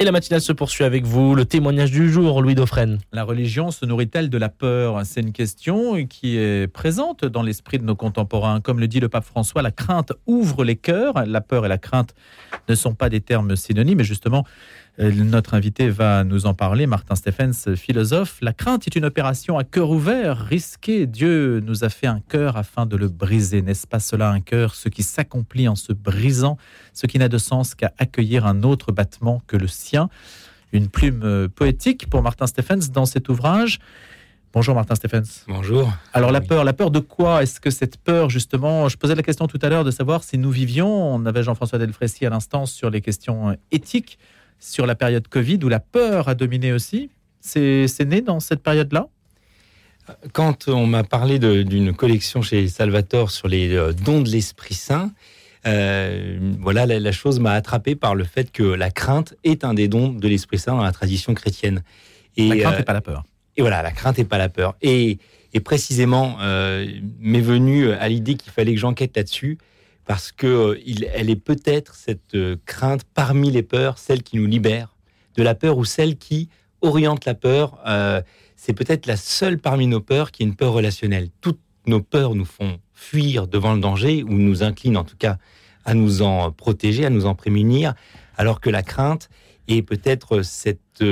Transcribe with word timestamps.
Et 0.00 0.04
la 0.04 0.12
matinale 0.12 0.40
se 0.40 0.52
poursuit 0.54 0.84
avec 0.84 1.04
vous. 1.04 1.34
Le 1.34 1.44
témoignage 1.44 1.90
du 1.90 2.10
jour, 2.10 2.40
Louis 2.40 2.54
Dauphren. 2.54 2.98
La 3.12 3.22
religion 3.22 3.70
se 3.70 3.84
nourrit-elle 3.84 4.30
de 4.30 4.38
la 4.38 4.48
peur? 4.48 5.02
C'est 5.04 5.20
une 5.20 5.32
question 5.32 6.06
qui 6.06 6.38
est 6.38 6.66
présente 6.72 7.26
dans 7.26 7.42
l'esprit 7.42 7.78
de 7.78 7.84
nos 7.84 7.94
contemporains. 7.94 8.62
Comme 8.62 8.80
le 8.80 8.88
dit 8.88 8.98
le 8.98 9.10
pape 9.10 9.24
François, 9.24 9.60
la 9.60 9.72
crainte 9.72 10.14
ouvre 10.26 10.64
les 10.64 10.76
cœurs. 10.76 11.26
La 11.26 11.42
peur 11.42 11.66
et 11.66 11.68
la 11.68 11.76
crainte 11.76 12.14
ne 12.70 12.74
sont 12.74 12.94
pas 12.94 13.10
des 13.10 13.20
termes 13.20 13.54
synonymes. 13.56 14.00
Et 14.00 14.04
justement, 14.04 14.46
notre 14.98 15.54
invité 15.54 15.88
va 15.88 16.24
nous 16.24 16.46
en 16.46 16.54
parler, 16.54 16.86
Martin 16.86 17.14
Stephens, 17.14 17.76
philosophe. 17.76 18.38
La 18.42 18.52
crainte 18.52 18.86
est 18.86 18.96
une 18.96 19.04
opération 19.04 19.56
à 19.56 19.64
cœur 19.64 19.90
ouvert, 19.90 20.38
risquée. 20.38 21.06
Dieu 21.06 21.60
nous 21.60 21.84
a 21.84 21.88
fait 21.88 22.06
un 22.06 22.20
cœur 22.20 22.56
afin 22.56 22.86
de 22.86 22.96
le 22.96 23.08
briser. 23.08 23.62
N'est-ce 23.62 23.86
pas 23.86 24.00
cela 24.00 24.30
un 24.30 24.40
cœur, 24.40 24.74
ce 24.74 24.88
qui 24.88 25.02
s'accomplit 25.02 25.68
en 25.68 25.76
se 25.76 25.92
brisant, 25.92 26.58
ce 26.92 27.06
qui 27.06 27.18
n'a 27.18 27.28
de 27.28 27.38
sens 27.38 27.74
qu'à 27.74 27.92
accueillir 27.98 28.46
un 28.46 28.62
autre 28.62 28.92
battement 28.92 29.42
que 29.46 29.56
le 29.56 29.68
sien? 29.68 30.10
Une 30.72 30.88
plume 30.88 31.22
euh, 31.24 31.48
poétique 31.48 32.08
pour 32.08 32.22
Martin 32.22 32.46
Stephens 32.46 32.90
dans 32.92 33.06
cet 33.06 33.28
ouvrage. 33.28 33.78
Bonjour 34.52 34.74
Martin 34.74 34.96
Stephens. 34.96 35.44
Bonjour. 35.46 35.92
Alors 36.12 36.32
la 36.32 36.40
peur, 36.40 36.64
la 36.64 36.72
peur 36.72 36.90
de 36.90 36.98
quoi? 36.98 37.42
Est-ce 37.42 37.60
que 37.60 37.70
cette 37.70 37.96
peur, 37.96 38.30
justement, 38.30 38.88
je 38.88 38.96
posais 38.96 39.14
la 39.14 39.22
question 39.22 39.46
tout 39.46 39.60
à 39.62 39.68
l'heure 39.68 39.84
de 39.84 39.92
savoir 39.92 40.24
si 40.24 40.38
nous 40.38 40.50
vivions, 40.50 41.14
on 41.14 41.24
avait 41.24 41.44
Jean-François 41.44 41.78
Delfrécy 41.78 42.26
à 42.26 42.30
l'instant 42.30 42.66
sur 42.66 42.90
les 42.90 43.00
questions 43.00 43.56
éthiques, 43.70 44.18
sur 44.60 44.86
la 44.86 44.94
période 44.94 45.26
Covid 45.26 45.58
où 45.64 45.68
la 45.68 45.80
peur 45.80 46.28
a 46.28 46.34
dominé 46.34 46.72
aussi. 46.72 47.10
C'est 47.40 48.04
né 48.04 48.20
dans 48.20 48.38
cette 48.38 48.62
période-là? 48.62 49.08
Quand 50.32 50.68
on 50.68 50.86
m'a 50.86 51.04
parlé 51.04 51.38
d'une 51.38 51.94
collection 51.94 52.42
chez 52.42 52.68
Salvatore 52.68 53.30
sur 53.30 53.48
les 53.48 53.74
euh, 53.74 53.92
dons 53.92 54.20
de 54.20 54.28
l'Esprit 54.28 54.74
Saint, 54.74 55.12
euh, 55.66 56.38
voilà, 56.58 56.86
la, 56.86 57.12
chose 57.12 57.38
m'a 57.38 57.52
attrapé 57.52 57.94
par 57.94 58.14
le 58.14 58.24
fait 58.24 58.50
que 58.50 58.62
la 58.62 58.90
crainte 58.90 59.34
est 59.44 59.64
un 59.64 59.72
des 59.72 59.88
dons 59.88 60.08
de 60.08 60.28
l'Esprit 60.28 60.58
Saint 60.58 60.74
dans 60.74 60.82
la 60.82 60.92
tradition 60.92 61.32
chrétienne. 61.34 61.82
Et, 62.36 62.48
la 62.48 62.56
crainte 62.56 62.74
n'est 62.74 62.80
euh, 62.80 62.84
pas 62.84 62.92
la 62.92 63.00
peur. 63.00 63.24
Et 63.56 63.60
voilà, 63.62 63.82
la 63.82 63.92
crainte 63.92 64.18
n'est 64.18 64.24
pas 64.24 64.38
la 64.38 64.48
peur. 64.48 64.74
Et, 64.82 65.18
précisément, 65.64 66.38
m'est 67.18 67.40
venu 67.40 67.90
à 67.90 68.08
l'idée 68.08 68.34
qu'il 68.34 68.52
fallait 68.52 68.72
que 68.72 68.80
j'enquête 68.80 69.16
là-dessus 69.16 69.58
parce 70.10 70.32
que 70.32 70.46
euh, 70.48 71.08
elle 71.14 71.30
est 71.30 71.36
peut-être 71.36 71.94
cette 71.94 72.34
euh, 72.34 72.56
crainte 72.66 73.02
parmi 73.14 73.48
les 73.52 73.62
peurs, 73.62 73.96
celle 73.96 74.24
qui 74.24 74.38
nous 74.38 74.46
libère 74.46 74.96
de 75.36 75.42
la 75.44 75.54
peur 75.54 75.78
ou 75.78 75.84
celle 75.84 76.16
qui 76.16 76.48
oriente 76.80 77.26
la 77.26 77.34
peur. 77.34 77.78
Euh, 77.86 78.20
c'est 78.56 78.72
peut-être 78.72 79.06
la 79.06 79.16
seule 79.16 79.58
parmi 79.58 79.86
nos 79.86 80.00
peurs 80.00 80.32
qui 80.32 80.42
est 80.42 80.46
une 80.46 80.56
peur 80.56 80.72
relationnelle. 80.72 81.28
Toutes 81.40 81.60
nos 81.86 82.00
peurs 82.00 82.34
nous 82.34 82.44
font 82.44 82.80
fuir 82.92 83.46
devant 83.46 83.72
le 83.72 83.78
danger 83.78 84.24
ou 84.24 84.32
nous 84.32 84.64
inclinent 84.64 84.96
en 84.96 85.04
tout 85.04 85.16
cas 85.16 85.38
à 85.84 85.94
nous 85.94 86.22
en 86.22 86.50
protéger, 86.50 87.06
à 87.06 87.10
nous 87.10 87.26
en 87.26 87.36
prémunir, 87.36 87.94
alors 88.36 88.60
que 88.60 88.68
la 88.68 88.82
crainte 88.82 89.28
est 89.68 89.82
peut-être 89.82 90.42
cette, 90.42 91.04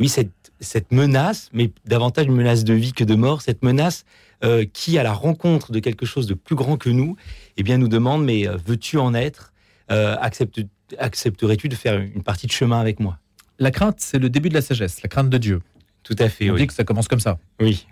oui, 0.00 0.08
cette 0.08 0.90
menace, 0.90 1.50
mais 1.52 1.70
davantage 1.84 2.26
une 2.26 2.34
menace 2.34 2.64
de 2.64 2.74
vie 2.74 2.92
que 2.92 3.04
de 3.04 3.14
mort, 3.14 3.42
cette 3.42 3.62
menace 3.62 4.04
euh, 4.44 4.64
qui, 4.72 4.98
à 4.98 5.02
la 5.02 5.12
rencontre 5.12 5.72
de 5.72 5.80
quelque 5.80 6.06
chose 6.06 6.28
de 6.28 6.34
plus 6.34 6.54
grand 6.54 6.76
que 6.76 6.90
nous, 6.90 7.16
eh 7.56 7.64
bien, 7.64 7.76
nous 7.76 7.88
demande 7.88 8.24
mais 8.24 8.46
euh, 8.46 8.56
veux-tu 8.64 8.96
en 8.96 9.12
être 9.12 9.52
euh, 9.90 10.16
Accepterais-tu 10.20 11.68
de 11.68 11.74
faire 11.74 11.98
une 11.98 12.22
partie 12.22 12.46
de 12.46 12.52
chemin 12.52 12.78
avec 12.78 13.00
moi? 13.00 13.18
La 13.58 13.72
crainte, 13.72 13.96
c'est 13.98 14.20
le 14.20 14.30
début 14.30 14.48
de 14.48 14.54
la 14.54 14.62
sagesse, 14.62 15.02
la 15.02 15.08
crainte 15.08 15.28
de 15.28 15.38
Dieu. 15.38 15.60
Tout 16.04 16.14
à 16.20 16.28
fait. 16.28 16.50
On 16.50 16.54
dit 16.54 16.68
que 16.68 16.72
ça 16.72 16.84
commence 16.84 17.08
comme 17.08 17.18
ça. 17.18 17.38
Oui. 17.60 17.88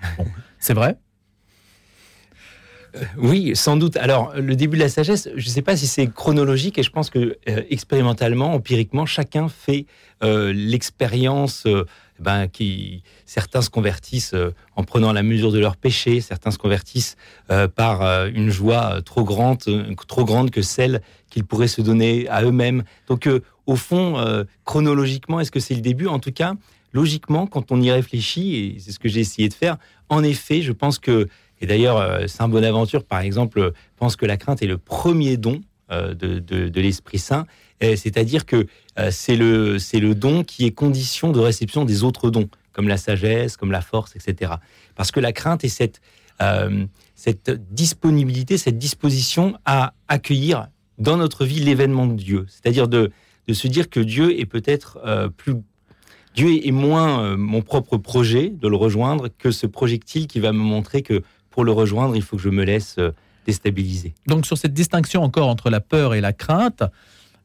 c'est 0.60 0.72
vrai? 0.72 0.96
Oui, 3.18 3.56
sans 3.56 3.76
doute. 3.76 3.96
Alors, 3.96 4.32
le 4.36 4.54
début 4.54 4.76
de 4.76 4.82
la 4.82 4.88
sagesse, 4.88 5.28
je 5.34 5.44
ne 5.44 5.50
sais 5.50 5.62
pas 5.62 5.76
si 5.76 5.88
c'est 5.88 6.06
chronologique 6.06 6.78
et 6.78 6.84
je 6.84 6.90
pense 6.90 7.10
que 7.10 7.36
expérimentalement, 7.44 8.54
empiriquement, 8.54 9.04
chacun 9.04 9.48
fait 9.48 9.84
l'expérience 10.22 11.66
ben, 12.18 12.48
qui 12.48 13.02
certains 13.24 13.62
se 13.62 13.70
convertissent 13.70 14.34
euh, 14.34 14.50
en 14.74 14.84
prenant 14.84 15.12
la 15.12 15.22
mesure 15.22 15.52
de 15.52 15.58
leur 15.58 15.76
péché, 15.76 16.20
certains 16.20 16.50
se 16.50 16.58
convertissent 16.58 17.16
euh, 17.50 17.68
par 17.68 18.02
euh, 18.02 18.28
une 18.32 18.50
joie 18.50 19.02
trop 19.02 19.24
grande, 19.24 19.58
trop 20.06 20.24
grande 20.24 20.50
que 20.50 20.62
celle 20.62 21.02
qu'ils 21.30 21.44
pourraient 21.44 21.68
se 21.68 21.82
donner 21.82 22.28
à 22.28 22.42
eux-mêmes. 22.42 22.84
Donc, 23.08 23.28
au 23.66 23.76
fond, 23.76 24.44
chronologiquement, 24.64 25.40
est-ce 25.40 25.50
que 25.50 25.58
c'est 25.58 25.74
le 25.74 25.80
début? 25.80 26.06
En 26.06 26.20
tout 26.20 26.30
cas, 26.30 26.54
logiquement, 26.92 27.48
quand 27.48 27.72
on 27.72 27.82
y 27.82 27.90
réfléchit, 27.90 28.54
et 28.54 28.78
c'est 28.78 28.92
ce 28.92 28.98
que 29.00 29.08
j'ai 29.08 29.20
essayé 29.20 29.48
de 29.48 29.54
faire, 29.54 29.76
en 30.08 30.22
effet, 30.22 30.62
je 30.62 30.70
pense 30.70 31.00
que, 31.00 31.28
et 31.60 31.66
d'ailleurs, 31.66 32.28
Saint 32.28 32.48
Bonaventure, 32.48 33.04
par 33.04 33.20
exemple, 33.20 33.72
pense 33.96 34.14
que 34.14 34.24
la 34.24 34.36
crainte 34.36 34.62
est 34.62 34.68
le 34.68 34.78
premier 34.78 35.36
don 35.36 35.60
de, 35.90 36.38
de 36.40 36.80
l'Esprit 36.80 37.18
Saint, 37.18 37.46
c'est-à-dire 37.80 38.46
que 38.46 38.66
euh, 38.98 39.10
c'est 39.10 39.36
le, 39.36 39.76
le 39.76 40.14
don 40.14 40.44
qui 40.44 40.64
est 40.66 40.70
condition 40.70 41.32
de 41.32 41.40
réception 41.40 41.84
des 41.84 42.04
autres 42.04 42.30
dons, 42.30 42.48
comme 42.72 42.88
la 42.88 42.96
sagesse, 42.96 43.56
comme 43.56 43.70
la 43.70 43.80
force, 43.80 44.16
etc. 44.16 44.52
Parce 44.94 45.10
que 45.10 45.20
la 45.20 45.32
crainte 45.32 45.64
est 45.64 45.68
cette, 45.68 46.00
euh, 46.40 46.86
cette 47.14 47.50
disponibilité, 47.72 48.58
cette 48.58 48.78
disposition 48.78 49.58
à 49.64 49.94
accueillir 50.08 50.68
dans 50.98 51.16
notre 51.16 51.44
vie 51.44 51.60
l'événement 51.60 52.06
de 52.06 52.14
Dieu. 52.14 52.46
C'est-à-dire 52.48 52.88
de, 52.88 53.10
de 53.46 53.52
se 53.52 53.68
dire 53.68 53.90
que 53.90 54.00
Dieu 54.00 54.38
est 54.38 54.46
peut-être 54.46 54.98
euh, 55.04 55.28
plus... 55.28 55.54
Dieu 56.34 56.66
est 56.66 56.70
moins 56.70 57.34
mon 57.38 57.62
propre 57.62 57.96
projet 57.96 58.50
de 58.50 58.68
le 58.68 58.76
rejoindre 58.76 59.28
que 59.38 59.50
ce 59.50 59.66
projectile 59.66 60.26
qui 60.26 60.38
va 60.38 60.52
me 60.52 60.58
montrer 60.58 61.00
que 61.00 61.22
pour 61.48 61.64
le 61.64 61.72
rejoindre, 61.72 62.14
il 62.14 62.20
faut 62.20 62.36
que 62.36 62.42
je 62.42 62.50
me 62.50 62.62
laisse 62.62 62.98
Donc 64.26 64.46
sur 64.46 64.58
cette 64.58 64.74
distinction 64.74 65.22
encore 65.22 65.48
entre 65.48 65.70
la 65.70 65.80
peur 65.80 66.14
et 66.14 66.20
la 66.20 66.32
crainte, 66.32 66.82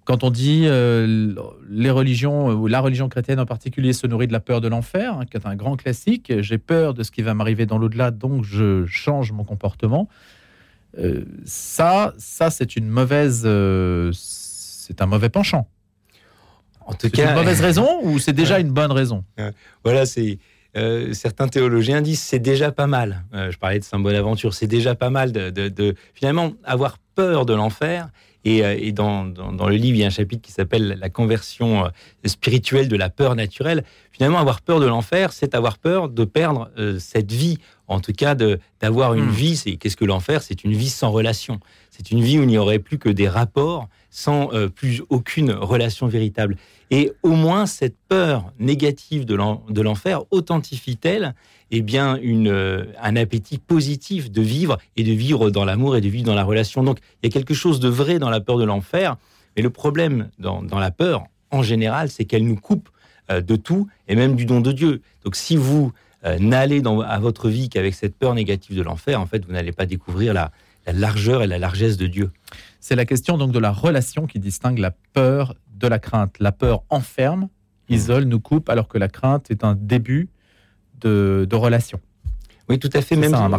quand 0.04 0.24
on 0.24 0.32
dit 0.32 0.64
euh, 0.66 1.36
les 1.70 1.92
religions, 1.92 2.48
ou 2.48 2.68
la 2.68 2.80
religion 2.80 3.08
chrétienne 3.08 3.40
en 3.40 3.46
particulier, 3.46 3.94
se 3.94 4.08
nourrit 4.08 4.28
de 4.28 4.34
la 4.34 4.40
peur 4.40 4.60
de 4.62 4.68
l'enfer, 4.68 5.14
hein, 5.14 5.26
qui 5.30 5.38
est 5.38 5.46
un 5.46 5.56
grand 5.56 5.76
classique, 5.76 6.34
j'ai 6.40 6.58
peur 6.58 6.94
de 6.94 7.04
ce 7.04 7.12
qui 7.12 7.22
va 7.22 7.34
m'arriver 7.34 7.66
dans 7.66 7.78
l'au-delà, 7.78 8.12
donc 8.12 8.44
je 8.44 8.86
change 8.88 9.32
mon 9.32 9.44
comportement. 9.44 10.10
Euh, 10.98 11.24
ça, 11.46 12.14
ça 12.18 12.50
c'est 12.50 12.76
une 12.76 12.88
mauvaise, 12.88 13.44
euh, 13.46 14.12
c'est 14.14 15.02
un 15.02 15.06
mauvais 15.06 15.30
penchant. 15.30 15.68
En 16.86 16.94
tout 16.94 17.10
cas, 17.10 17.30
une 17.30 17.36
mauvaise 17.36 17.62
raison 17.62 17.88
ou 18.04 18.20
c'est 18.20 18.34
déjà 18.34 18.60
une 18.60 18.72
bonne 18.72 18.92
raison? 18.92 19.24
Voilà, 19.84 20.06
c'est 20.06 20.40
certains 21.14 21.48
théologiens 21.48 22.02
disent 22.02 22.22
c'est 22.22 22.40
déjà 22.40 22.72
pas 22.72 22.88
mal. 22.88 23.24
je 23.34 23.58
parlais 23.58 23.80
de 23.80 23.84
Saint 23.84 24.00
Bonaventure, 24.00 24.54
c'est 24.54 24.68
déjà 24.68 24.96
pas 24.96 25.10
mal 25.10 25.32
de, 25.32 25.96
finalement 26.14 26.54
avoir 26.64 26.98
peur 27.16 27.46
de 27.46 27.54
l'enfer 27.54 28.10
et, 28.44 28.64
euh, 28.64 28.92
dans, 28.92 29.24
le 29.68 29.76
livre, 29.76 29.98
il 29.98 30.02
y 30.02 30.04
a 30.04 30.08
un 30.08 30.12
chapitre 30.12 30.42
qui 30.42 30.52
s'appelle 30.52 30.98
La 31.00 31.10
conversion 31.10 31.86
euh, 31.86 31.90
spirituelle 32.26 32.88
de 32.88 32.96
la 32.96 33.10
peur 33.10 33.36
naturelle. 33.36 33.84
Finalement, 34.12 34.40
avoir 34.40 34.62
peur 34.62 34.80
de 34.80 34.88
l'enfer, 34.88 35.32
c'est 35.34 35.54
avoir 35.54 35.78
peur 35.78 36.10
de 36.10 36.26
perdre 36.26 36.70
euh, 36.78 36.98
cette 37.00 37.32
vie. 37.32 37.60
En 37.88 38.00
tout 38.00 38.14
cas, 38.14 38.36
d'avoir 38.80 39.14
une 39.14 39.26
hmm. 39.26 39.32
vie. 39.32 39.56
C'est 39.58 39.76
qu'est-ce 39.76 39.98
que 39.98 40.06
l'enfer? 40.06 40.42
C'est 40.42 40.64
une 40.64 40.74
vie 40.74 40.90
sans 40.90 41.12
relation. 41.12 41.60
C'est 41.90 42.12
une 42.12 42.22
vie 42.22 42.40
où 42.40 42.44
il 42.44 42.48
n'y 42.48 42.58
aurait 42.58 42.80
plus 42.80 42.98
que 42.98 43.10
des 43.10 43.28
rapports, 43.28 43.90
sans 44.10 44.50
plus 44.76 45.02
aucune 45.10 45.52
relation 45.52 46.08
véritable. 46.08 46.58
Et 46.90 47.12
au 47.22 47.32
moins, 47.32 47.66
cette 47.66 47.98
peur 48.08 48.54
négative 48.60 49.26
de 49.26 49.82
l'enfer 49.82 50.24
authentifie-t-elle 50.32 51.36
eh 51.72 51.82
bien, 51.82 52.18
une, 52.22 52.50
euh, 52.50 52.86
un 53.02 53.16
appétit 53.16 53.58
positif 53.58 54.30
de 54.30 54.42
vivre 54.42 54.78
et 54.98 55.04
de 55.04 55.12
vivre 55.12 55.50
dans 55.50 55.66
l'amour 55.66 55.96
et 55.96 56.02
de 56.02 56.10
vivre 56.10 56.26
dans 56.26 56.36
la 56.36 56.44
relation. 56.44 56.84
Donc, 56.84 57.00
il 57.22 57.28
y 57.28 57.30
a 57.30 57.32
quelque 57.32 57.54
chose 57.54 57.80
de 57.80 57.88
vrai 57.88 58.20
dans 58.20 58.30
la 58.30 58.42
peur 58.42 58.58
de 58.58 58.66
l'enfer. 58.66 59.16
Mais 59.56 59.62
le 59.62 59.70
problème 59.70 60.30
dans, 60.38 60.62
la 60.80 60.92
peur, 60.92 61.24
en 61.50 61.64
général, 61.64 62.10
c'est 62.10 62.26
qu'elle 62.26 62.46
nous 62.46 62.58
coupe 62.58 62.90
euh, 63.32 63.42
de 63.42 63.56
tout 63.56 63.88
et 64.08 64.16
même 64.16 64.36
du 64.36 64.46
don 64.46 64.60
de 64.60 64.72
Dieu. 64.72 65.02
Donc, 65.24 65.36
si 65.36 65.56
vous 65.56 65.94
euh, 66.26 66.38
n'allez 66.40 66.82
à 67.06 67.20
votre 67.20 67.50
vie 67.50 67.70
qu'avec 67.70 67.96
cette 67.96 68.16
peur 68.16 68.36
négative 68.36 68.78
de 68.78 68.82
l'enfer, 68.82 69.20
en 69.20 69.26
fait, 69.26 69.46
vous 69.46 69.54
n'allez 69.54 69.72
pas 69.72 69.86
découvrir 69.86 70.34
la, 70.34 70.52
la 70.86 70.94
largeur 70.94 71.42
et 71.42 71.48
la 71.48 71.58
largesse 71.58 71.96
de 71.96 72.08
Dieu. 72.08 72.32
C'est 72.82 72.96
la 72.96 73.06
question 73.06 73.38
donc 73.38 73.52
de 73.52 73.60
la 73.60 73.72
relation 73.72 74.28
qui 74.28 74.40
distingue 74.40 74.80
la 74.80 74.92
peur 75.14 75.56
de 75.74 75.88
la 75.88 76.00
crainte. 76.00 76.36
La 76.40 76.52
peur 76.52 76.84
enferme, 76.90 77.48
isole, 77.88 78.26
nous 78.26 78.40
coupe, 78.40 78.70
alors 78.70 78.88
que 78.90 78.98
la 78.98 79.08
crainte 79.08 79.52
est 79.52 79.64
un 79.64 79.76
début 79.76 80.30
de, 81.02 81.56
relation. 81.56 82.00
Oui, 82.70 82.80
tout 82.80 82.90
à 82.94 83.02
fait. 83.02 83.16
Même, 83.16 83.34
hein, 83.34 83.50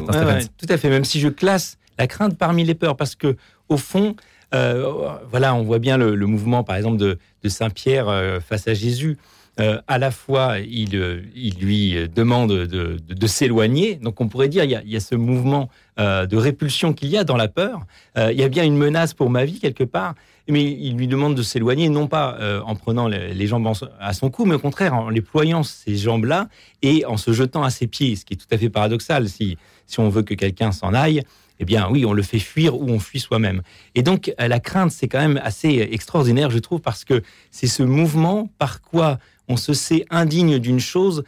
tout 0.58 0.66
à 0.68 0.76
fait. 0.76 0.88
Même 0.88 1.04
si 1.04 1.20
je 1.20 1.28
classe 1.28 1.78
la 1.98 2.06
crainte 2.06 2.38
parmi 2.38 2.64
les 2.64 2.74
peurs, 2.74 2.96
parce 2.96 3.14
que 3.14 3.36
au 3.68 3.76
fond, 3.76 4.16
euh, 4.54 5.16
voilà, 5.30 5.54
on 5.54 5.62
voit 5.62 5.78
bien 5.78 5.96
le, 5.96 6.26
mouvement, 6.26 6.64
par 6.64 6.76
exemple, 6.76 6.98
de, 6.98 7.18
Saint 7.48 7.70
Pierre 7.70 8.08
euh, 8.08 8.40
face 8.40 8.68
à 8.68 8.74
Jésus. 8.74 9.18
Euh, 9.60 9.80
à 9.86 9.98
la 9.98 10.10
fois, 10.10 10.58
il, 10.60 10.94
il 11.34 11.54
lui 11.60 12.08
demande 12.14 12.52
de, 12.52 13.26
s'éloigner. 13.26 13.96
Donc, 13.96 14.20
on 14.20 14.28
pourrait 14.28 14.48
dire, 14.48 14.64
il 14.64 14.70
y 14.70 14.74
a, 14.74 14.82
il 14.82 14.90
y 14.90 14.96
a 14.96 15.00
ce 15.00 15.14
mouvement 15.14 15.68
de 15.98 16.36
répulsion 16.36 16.94
qu'il 16.94 17.08
y 17.08 17.18
a 17.18 17.24
dans 17.24 17.36
la 17.36 17.48
peur. 17.48 17.80
il 18.16 18.32
y 18.38 18.42
a 18.42 18.48
bien 18.48 18.64
une 18.64 18.76
menace 18.76 19.12
pour 19.12 19.28
ma 19.28 19.44
vie 19.44 19.60
quelque 19.60 19.84
part 19.84 20.14
mais 20.48 20.64
il 20.64 20.96
lui 20.96 21.06
demande 21.06 21.34
de 21.34 21.42
s'éloigner, 21.42 21.88
non 21.88 22.08
pas 22.08 22.36
euh, 22.40 22.60
en 22.62 22.74
prenant 22.74 23.06
les, 23.06 23.46
jambes 23.46 23.72
à 24.00 24.12
son 24.12 24.30
cou, 24.30 24.44
mais 24.44 24.54
au 24.54 24.58
contraire 24.58 24.94
en 24.94 25.08
les 25.08 25.20
ployant 25.20 25.62
ces 25.62 25.96
jambes-là 25.96 26.48
et 26.82 27.04
en 27.06 27.16
se 27.16 27.32
jetant 27.32 27.62
à 27.62 27.70
ses 27.70 27.86
pieds, 27.86 28.16
ce 28.16 28.24
qui 28.24 28.34
est 28.34 28.36
tout 28.36 28.46
à 28.50 28.58
fait 28.58 28.70
paradoxal. 28.70 29.28
Si, 29.28 29.56
si 29.86 30.00
on 30.00 30.08
veut 30.08 30.22
que 30.22 30.34
quelqu'un 30.34 30.72
s'en 30.72 30.94
aille, 30.94 31.22
eh 31.60 31.64
bien 31.64 31.88
oui, 31.90 32.04
on 32.04 32.12
le 32.12 32.22
fait 32.22 32.40
fuir 32.40 32.76
ou 32.76 32.88
on 32.88 32.98
fuit 32.98 33.20
soi-même. 33.20 33.62
Et 33.94 34.02
donc 34.02 34.32
la 34.38 34.58
crainte, 34.58 34.90
c'est 34.90 35.06
quand 35.06 35.20
même 35.20 35.40
assez 35.44 35.88
extraordinaire, 35.92 36.50
je 36.50 36.58
trouve, 36.58 36.80
parce 36.80 37.04
que 37.04 37.22
c'est 37.50 37.68
ce 37.68 37.82
mouvement 37.82 38.50
par 38.58 38.82
quoi 38.82 39.18
on 39.48 39.56
se 39.56 39.74
sait 39.74 40.04
indigne 40.10 40.58
d'une 40.58 40.80
chose 40.80 41.22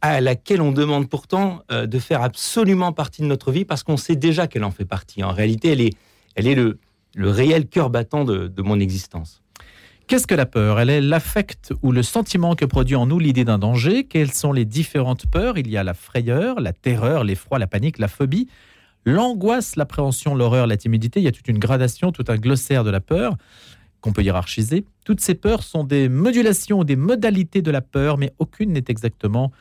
à 0.00 0.20
laquelle 0.20 0.60
on 0.60 0.70
demande 0.70 1.08
pourtant 1.08 1.62
de 1.70 1.98
faire 1.98 2.22
absolument 2.22 2.92
partie 2.92 3.22
de 3.22 3.26
notre 3.26 3.50
vie 3.50 3.64
parce 3.64 3.82
qu'on 3.82 3.96
sait 3.96 4.14
déjà 4.14 4.46
qu'elle 4.46 4.62
en 4.62 4.70
fait 4.70 4.84
partie. 4.84 5.24
En 5.24 5.32
réalité, 5.32 5.70
elle 5.72 5.80
est, 5.80 5.94
elle 6.36 6.46
est 6.46 6.54
le, 6.54 6.78
le 7.14 7.30
réel 7.30 7.66
cœur 7.66 7.90
battant 7.90 8.24
de, 8.24 8.62
mon 8.62 8.78
existence. 8.80 9.42
Qu'est-ce 10.06 10.26
que 10.26 10.34
la 10.34 10.46
peur? 10.46 10.80
Elle 10.80 10.90
est 10.90 11.00
l'affect 11.00 11.72
ou 11.82 11.92
le 11.92 12.02
sentiment 12.02 12.54
que 12.54 12.64
produit 12.64 12.96
en 12.96 13.06
nous 13.06 13.18
l'idée 13.18 13.44
d'un 13.44 13.58
danger? 13.58 14.04
Quelles 14.04 14.32
sont 14.32 14.52
les 14.52 14.64
différentes 14.64 15.26
peurs? 15.26 15.58
Il 15.58 15.68
y 15.68 15.76
a 15.76 15.84
la 15.84 15.94
frayeur, 15.94 16.60
la 16.60 16.72
terreur, 16.72 17.24
l'effroi, 17.24 17.58
la 17.58 17.66
panique, 17.66 17.98
la 17.98 18.08
phobie, 18.08 18.48
l'angoisse, 19.04 19.76
l'appréhension, 19.76 20.34
l'horreur, 20.34 20.66
la 20.66 20.76
timidité. 20.76 21.20
Il 21.20 21.24
y 21.24 21.28
a 21.28 21.32
toute 21.32 21.48
une 21.48 21.58
gradation, 21.58 22.10
tout 22.10 22.24
un 22.28 22.36
glossaire 22.36 22.84
de 22.84 22.90
la 22.90 23.00
peur 23.00 23.36
qu'on 24.00 24.12
peut 24.12 24.22
hiérarchiser. 24.22 24.86
Toutes 25.04 25.20
ces 25.20 25.34
peurs 25.34 25.62
sont 25.62 25.84
des 25.84 26.08
modulations, 26.08 26.84
des 26.84 26.96
modalités 26.96 27.62
de 27.62 27.70
la 27.70 27.80
peur, 27.80 28.16
mais 28.16 28.32
aucune 28.38 28.72
n'est 28.72 28.84
exactement 28.88 29.52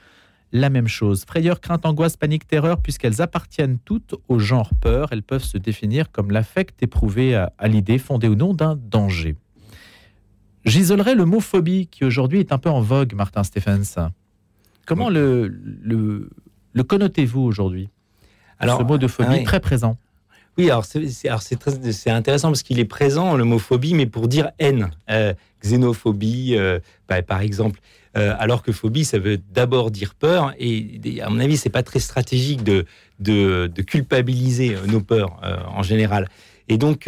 la 0.52 0.70
même 0.70 0.88
chose. 0.88 1.26
Frayeur, 1.26 1.60
crainte, 1.60 1.86
angoisse, 1.86 2.18
panique, 2.18 2.48
terreur, 2.48 2.82
puisqu'elles 2.82 3.22
appartiennent 3.22 3.80
toutes 3.84 4.16
au 4.28 4.40
genre 4.40 4.72
peur, 4.80 5.10
elles 5.12 5.24
peuvent 5.24 5.44
se 5.44 5.58
définir 5.58 6.12
comme 6.12 6.32
l'affect 6.32 6.82
éprouvé 6.82 7.36
à, 7.36 7.52
l'idée, 7.68 7.98
fondée 7.98 8.28
ou 8.28 8.36
non, 8.36 8.54
d'un 8.54 8.76
danger. 8.76 9.36
J'isolerai 10.66 11.16
le 11.16 11.26
mot 11.26 11.40
phobie, 11.40 11.88
qui 11.88 12.04
aujourd'hui 12.04 12.40
est 12.40 12.52
un 12.52 12.58
peu 12.58 12.70
en 12.70 12.82
vogue, 12.82 13.14
Martin 13.14 13.44
Stephens. 13.44 14.10
Comment 14.86 15.10
le, 15.10 15.48
le, 15.48 16.30
le 16.74 16.84
connotez-vous 16.84 17.42
aujourd'hui 17.42 17.90
Ce 18.62 18.84
mot 18.84 18.98
de 18.98 19.08
phobie 19.08 19.44
très 19.44 19.60
présent? 19.60 19.98
Oui, 20.58 20.72
alors 20.72 20.86
c'est 20.86 22.10
intéressant 22.10 22.48
parce 22.48 22.64
qu'il 22.64 22.80
est 22.80 22.86
présent, 22.86 23.36
le 23.36 23.44
mot 23.44 23.60
phobie, 23.60 23.94
mais 23.94 24.08
pour 24.08 24.28
dire 24.28 24.50
haine, 24.58 24.90
euh, 25.12 25.34
xénophobie, 25.64 26.56
euh, 26.56 26.80
bah, 27.08 27.22
par 27.22 27.42
exemple. 27.42 27.80
Euh, 28.18 28.34
alors 28.40 28.64
que 28.64 28.72
phobie, 28.72 29.06
ça 29.06 29.20
veut 29.20 29.38
d'abord 29.38 29.92
dire 29.92 30.16
peur. 30.16 30.54
Et 30.58 31.22
à 31.22 31.30
mon 31.30 31.40
avis, 31.40 31.58
c'est 31.58 31.70
pas 31.70 31.84
très 31.84 32.00
stratégique 32.00 32.64
de, 32.64 32.86
de, 33.20 33.82
culpabiliser 33.84 34.76
nos 34.88 35.02
peurs 35.02 35.40
en 35.68 35.84
général. 35.84 36.28
Et 36.70 36.80
donc, 36.80 37.08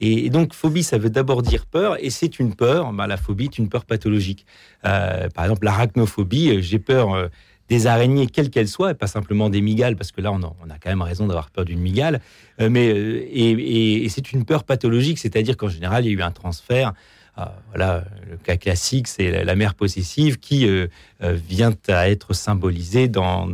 et, 0.00 0.30
donc, 0.30 0.54
phobie, 0.54 0.82
ça 0.82 0.96
veut 0.96 1.10
d'abord 1.10 1.42
dire 1.42 1.66
peur, 1.66 2.02
et 2.02 2.08
c'est 2.08 2.38
une 2.38 2.54
peur. 2.54 2.94
Bah, 2.94 3.06
la 3.06 3.18
phobie 3.18 3.44
est 3.44 3.58
une 3.58 3.68
peur 3.68 3.84
pathologique. 3.84 4.46
par 4.82 5.44
exemple, 5.44 5.66
l'arachnophobie, 5.66 6.62
j'ai 6.62 6.78
peur 6.78 7.28
des 7.68 7.86
araignées, 7.86 8.26
quelles 8.26 8.50
qu'elles 8.50 8.68
soient, 8.68 8.90
et 8.90 8.94
pas 8.94 9.06
simplement 9.06 9.48
des 9.50 9.60
migales, 9.60 9.96
parce 9.96 10.12
que 10.12 10.20
là, 10.20 10.32
on 10.32 10.42
a, 10.42 10.78
quand 10.80 10.90
même 10.90 11.02
raison 11.02 11.26
d'avoir 11.26 11.50
peur 11.50 11.64
d'une 11.64 11.80
migale. 11.80 12.20
mais 12.58 12.86
et, 12.86 14.04
et 14.04 14.08
c'est 14.08 14.32
une 14.32 14.44
peur 14.44 14.64
pathologique, 14.64 15.18
c'est-à-dire 15.18 15.56
qu'en 15.56 15.68
général, 15.68 16.04
il 16.04 16.08
y 16.08 16.14
a 16.14 16.18
eu 16.18 16.22
un 16.22 16.30
transfert 16.30 16.92
ah, 17.36 17.56
voilà, 17.70 18.04
le 18.30 18.36
cas 18.36 18.56
classique, 18.56 19.08
c'est 19.08 19.42
la 19.42 19.56
mère 19.56 19.74
possessive 19.74 20.38
qui 20.38 20.68
euh, 20.68 20.86
euh, 21.20 21.32
vient 21.32 21.74
à 21.88 22.08
être 22.08 22.32
symbolisée 22.32 23.08
dans, 23.08 23.48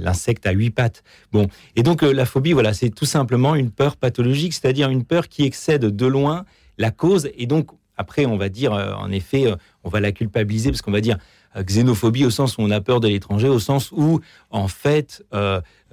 l'insecte 0.00 0.46
à 0.46 0.50
huit 0.50 0.70
pattes. 0.70 1.02
Bon, 1.32 1.48
et 1.76 1.82
donc 1.82 2.02
euh, 2.02 2.12
la 2.12 2.26
phobie, 2.26 2.52
voilà, 2.52 2.74
c'est 2.74 2.90
tout 2.90 3.06
simplement 3.06 3.54
une 3.54 3.70
peur 3.70 3.96
pathologique, 3.96 4.52
c'est-à-dire 4.52 4.90
une 4.90 5.04
peur 5.04 5.28
qui 5.28 5.44
excède 5.44 5.86
de 5.86 6.06
loin 6.06 6.44
la 6.76 6.90
cause, 6.90 7.30
et 7.38 7.46
donc 7.46 7.70
après, 8.00 8.26
on 8.26 8.36
va 8.36 8.48
dire, 8.48 8.72
en 8.72 9.10
effet, 9.10 9.54
on 9.84 9.88
va 9.88 10.00
la 10.00 10.12
culpabiliser 10.12 10.70
parce 10.70 10.82
qu'on 10.82 10.90
va 10.90 11.00
dire 11.00 11.18
xénophobie 11.56 12.24
au 12.24 12.30
sens 12.30 12.58
où 12.58 12.62
on 12.62 12.70
a 12.70 12.80
peur 12.80 13.00
de 13.00 13.08
l'étranger, 13.08 13.48
au 13.48 13.58
sens 13.58 13.92
où, 13.92 14.20
en 14.50 14.68
fait, 14.68 15.24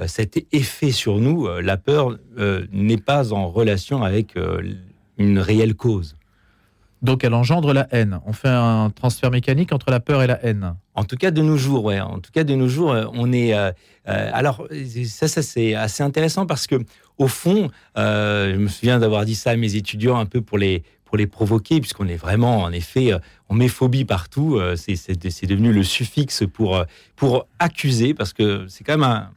cet 0.06 0.46
effet 0.52 0.92
sur 0.92 1.20
nous, 1.20 1.48
la 1.62 1.78
peur, 1.78 2.18
n'est 2.72 2.98
pas 2.98 3.34
en 3.34 3.50
relation 3.50 4.04
avec 4.04 4.36
une 5.18 5.40
réelle 5.40 5.76
cause. 5.76 6.18
Donc 7.02 7.24
elle 7.24 7.34
engendre 7.34 7.74
la 7.74 7.88
haine. 7.92 8.20
On 8.26 8.34
fait 8.34 8.50
un 8.50 8.90
transfert 8.90 9.30
mécanique 9.30 9.72
entre 9.72 9.92
la 9.92 10.00
peur 10.00 10.24
et 10.24 10.28
la 10.28 10.44
haine. 10.44 10.76
En 10.96 11.04
tout 11.04 11.16
cas 11.16 11.30
de 11.30 11.42
nos 11.42 11.58
jours, 11.58 11.86
ouais. 11.86 12.00
En 12.00 12.20
tout 12.20 12.32
cas 12.32 12.44
de 12.44 12.56
nos 12.56 12.68
jours, 12.68 12.92
euh, 12.92 13.06
on 13.14 13.32
est. 13.32 13.54
Euh, 13.54 13.72
euh, 14.08 14.32
alors 14.34 14.68
ça, 15.06 15.28
ça 15.28 15.42
c'est 15.44 15.76
assez 15.76 16.02
intéressant 16.02 16.46
parce 16.48 16.66
que 16.66 16.76
au 17.18 17.28
fond, 17.28 17.70
je 17.96 18.56
me 18.56 18.68
souviens 18.68 19.00
d'avoir 19.00 19.26
dit 19.26 19.36
ça 19.36 19.52
à 19.52 19.56
mes 19.56 19.76
étudiants 19.76 20.18
un 20.18 20.26
peu 20.26 20.42
pour 20.42 20.58
les 20.58 20.84
pour 21.06 21.16
les 21.16 21.28
provoquer, 21.28 21.80
puisqu'on 21.80 22.10
est 22.10 22.18
vraiment, 22.18 22.64
en 22.64 22.72
effet, 22.74 23.14
on 23.48 23.56
met 23.56 23.70
phobie 23.70 24.04
partout. 24.04 24.60
c'est 24.76 25.46
devenu 25.46 25.72
le 25.72 25.84
suffixe 25.84 26.44
pour 26.52 26.84
pour 27.16 27.48
accuser, 27.60 28.14
parce 28.14 28.34
que 28.34 28.66
c'est 28.68 28.84
quand 28.84 28.98
même 28.98 29.28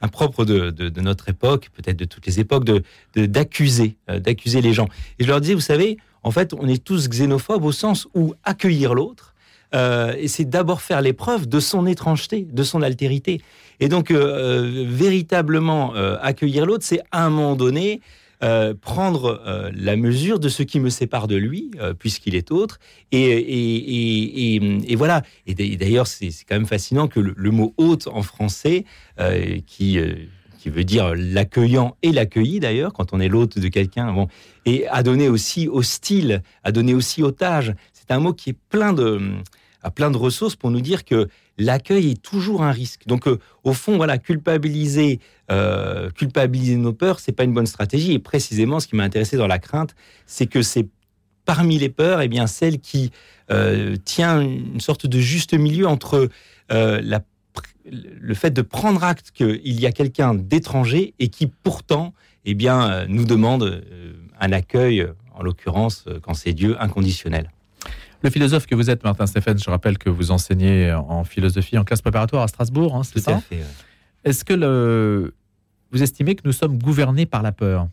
un, 0.00 0.08
propre 0.08 0.44
de, 0.44 0.70
de, 0.70 1.00
notre 1.00 1.28
époque, 1.28 1.70
peut-être 1.72 1.96
de 1.96 2.04
toutes 2.04 2.26
les 2.26 2.40
époques, 2.40 2.64
de 2.64 2.82
d'accuser, 3.14 3.96
d'accuser 4.08 4.60
les 4.60 4.72
gens. 4.72 4.88
Et 5.18 5.24
je 5.24 5.28
leur 5.28 5.40
disais, 5.40 5.54
vous 5.54 5.60
savez, 5.60 5.98
en 6.24 6.30
fait, 6.30 6.54
on 6.54 6.66
est 6.66 6.82
tous 6.82 7.08
xénophobes 7.08 7.64
au 7.64 7.72
sens 7.72 8.08
où 8.14 8.34
accueillir 8.44 8.94
l'autre, 8.94 9.33
euh, 9.74 10.14
c'est 10.26 10.48
d'abord 10.48 10.82
faire 10.82 11.00
l'épreuve 11.00 11.48
de 11.48 11.60
son 11.60 11.86
étrangeté, 11.86 12.46
de 12.50 12.62
son 12.62 12.82
altérité. 12.82 13.40
Et 13.80 13.88
donc, 13.88 14.10
euh, 14.10 14.16
euh, 14.16 14.84
véritablement 14.86 15.94
accueillir 16.20 16.66
l'autre, 16.66 16.84
c'est 16.84 17.00
à 17.10 17.24
un 17.24 17.30
moment 17.30 17.56
donné 17.56 18.00
prendre 18.82 19.40
la 19.74 19.96
mesure 19.96 20.38
de 20.38 20.50
ce 20.50 20.62
qui 20.62 20.78
me 20.78 20.90
sépare 20.90 21.28
de 21.28 21.36
lui, 21.36 21.70
puisqu'il 21.98 22.34
est 22.34 22.50
autre. 22.50 22.78
Et, 23.10 24.60
voilà. 24.98 25.22
Et 25.46 25.54
d'ailleurs, 25.54 26.06
c'est 26.06 26.28
quand 26.46 26.56
même 26.56 26.66
fascinant 26.66 27.08
que 27.08 27.20
le, 27.20 27.50
mot 27.50 27.72
hôte 27.78 28.06
en 28.06 28.20
français, 28.20 28.84
qui 29.66 29.98
qui 30.58 30.70
veut 30.70 30.84
dire 30.84 31.14
l'accueillant 31.14 31.96
et 32.02 32.10
l'accueilli 32.10 32.58
d'ailleurs, 32.58 32.92
quand 32.94 33.12
on 33.12 33.20
est 33.20 33.28
l'hôte 33.28 33.58
de 33.58 33.68
quelqu'un, 33.68 34.12
bon, 34.12 34.28
et 34.64 34.86
à 34.88 35.02
donner 35.02 35.28
aussi 35.28 35.68
hostile, 35.68 36.42
à 36.62 36.72
donner 36.72 36.94
aussi 36.94 37.22
otage. 37.22 37.74
C'est 37.92 38.10
un 38.10 38.18
mot 38.18 38.32
qui 38.32 38.50
est 38.50 38.56
plein 38.70 38.92
de, 38.92 39.20
à 39.84 39.90
plein 39.90 40.10
de 40.10 40.16
ressources 40.16 40.56
pour 40.56 40.70
nous 40.70 40.80
dire 40.80 41.04
que 41.04 41.28
l'accueil 41.58 42.10
est 42.12 42.22
toujours 42.22 42.62
un 42.62 42.72
risque. 42.72 43.06
Donc, 43.06 43.28
euh, 43.28 43.38
au 43.62 43.74
fond, 43.74 43.96
voilà, 43.96 44.18
culpabiliser, 44.18 45.20
euh, 45.52 46.10
culpabiliser 46.10 46.76
nos 46.76 46.94
peurs, 46.94 47.20
c'est 47.20 47.32
pas 47.32 47.44
une 47.44 47.52
bonne 47.52 47.66
stratégie. 47.66 48.12
Et 48.12 48.18
précisément, 48.18 48.80
ce 48.80 48.88
qui 48.88 48.96
m'a 48.96 49.04
intéressé 49.04 49.36
dans 49.36 49.46
la 49.46 49.58
crainte, 49.58 49.94
c'est 50.26 50.46
que 50.46 50.62
c'est 50.62 50.88
parmi 51.44 51.78
les 51.78 51.90
peurs, 51.90 52.22
et 52.22 52.24
eh 52.24 52.28
bien, 52.28 52.46
celle 52.46 52.80
qui 52.80 53.12
euh, 53.50 53.96
tient 54.02 54.40
une 54.40 54.80
sorte 54.80 55.06
de 55.06 55.20
juste 55.20 55.52
milieu 55.52 55.86
entre 55.86 56.30
le 56.70 58.34
fait 58.34 58.50
de 58.50 58.62
prendre 58.62 59.04
acte 59.04 59.30
qu'il 59.32 59.78
y 59.78 59.84
a 59.84 59.92
quelqu'un 59.92 60.32
d'étranger 60.32 61.12
et 61.18 61.28
qui 61.28 61.46
pourtant 61.46 62.14
eh 62.46 62.54
bien, 62.54 63.06
nous 63.08 63.26
demande 63.26 63.84
un 64.40 64.52
accueil, 64.52 65.06
en 65.34 65.42
l'occurrence, 65.42 66.06
quand 66.22 66.32
c'est 66.32 66.54
Dieu, 66.54 66.80
inconditionnel. 66.80 67.50
Le 68.24 68.30
philosophe 68.30 68.66
que 68.66 68.74
vous 68.74 68.88
êtes, 68.88 69.04
Martin 69.04 69.26
Stéphane, 69.26 69.58
je 69.58 69.68
rappelle 69.68 69.98
que 69.98 70.08
vous 70.08 70.30
enseignez 70.30 70.90
en 70.94 71.24
philosophie 71.24 71.76
en 71.76 71.84
classe 71.84 72.00
préparatoire 72.00 72.42
à 72.42 72.48
Strasbourg, 72.48 72.96
hein, 72.96 73.02
c'est 73.02 73.20
ça 73.20 73.42
Est-ce 74.24 74.46
que 74.46 74.54
le... 74.54 75.34
vous 75.92 76.02
estimez 76.02 76.34
que 76.34 76.40
nous 76.46 76.52
sommes 76.52 76.78
gouvernés 76.78 77.26
par 77.26 77.42
la 77.42 77.52
peur 77.52 77.86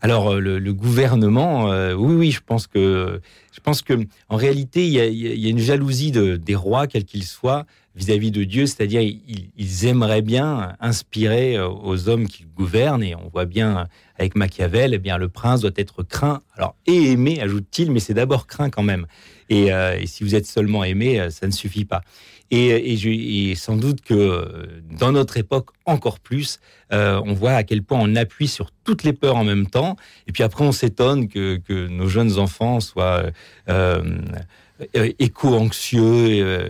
alors 0.00 0.34
le, 0.34 0.72
gouvernement, 0.74 1.70
oui, 1.94 2.14
oui, 2.14 2.30
je 2.30 2.40
pense 2.44 2.66
que, 2.66 3.22
je 3.52 3.60
pense 3.60 3.80
que, 3.80 3.94
en 4.28 4.36
réalité, 4.36 4.86
il 4.86 4.92
y 4.92 5.46
a, 5.46 5.48
une 5.48 5.58
jalousie 5.58 6.10
des 6.10 6.54
rois, 6.54 6.86
quels 6.86 7.06
qu'ils 7.06 7.24
soient, 7.24 7.64
vis-à-vis 7.94 8.30
de 8.30 8.44
Dieu, 8.44 8.66
c'est-à-dire 8.66 9.00
ils, 9.00 9.86
aimeraient 9.86 10.22
bien 10.22 10.74
inspirer 10.80 11.56
euh, 11.56 11.68
aux 11.68 12.08
hommes 12.08 12.26
qui 12.26 12.44
gouvernent, 12.56 13.02
et 13.02 13.14
on 13.14 13.28
voit 13.28 13.44
bien 13.44 13.86
avec 14.18 14.34
Machiavel, 14.36 14.94
eh 14.94 14.98
bien 14.98 15.18
le 15.18 15.28
prince 15.28 15.60
doit 15.60 15.70
être 15.76 16.02
craint, 16.02 16.42
alors 16.56 16.74
et 16.86 17.12
aimé, 17.12 17.40
ajoute-t-il, 17.40 17.90
mais 17.90 18.00
c'est 18.00 18.14
d'abord 18.14 18.46
craint 18.46 18.70
quand 18.70 18.82
même. 18.82 19.06
Et, 19.48 19.72
euh, 19.72 20.04
si 20.06 20.24
vous 20.24 20.34
êtes 20.34 20.46
seulement 20.46 20.84
aimé, 20.84 21.20
euh, 21.20 21.30
ça 21.30 21.46
ne 21.46 21.52
suffit 21.52 21.84
pas. 21.84 22.02
Et, 22.50 23.54
sans 23.56 23.76
doute 23.76 24.02
que 24.02 24.68
dans 24.96 25.10
notre 25.10 25.38
époque 25.38 25.70
encore 25.86 26.20
plus, 26.20 26.60
on 26.92 27.32
voit 27.32 27.52
à 27.52 27.64
quel 27.64 27.82
point 27.82 27.98
on 28.00 28.14
appuie 28.14 28.46
sur 28.46 28.70
toutes 28.84 29.02
les 29.02 29.12
peurs 29.12 29.36
en 29.36 29.42
même 29.42 29.66
temps, 29.66 29.96
et 30.28 30.32
puis 30.32 30.44
après 30.44 30.64
on 30.64 30.70
s'étonne 30.70 31.26
que, 31.26 31.88
nos 31.88 32.06
jeunes 32.06 32.38
enfants 32.38 32.78
soient 32.78 33.24
éco-anxieux 34.92 36.02
euh, 36.02 36.68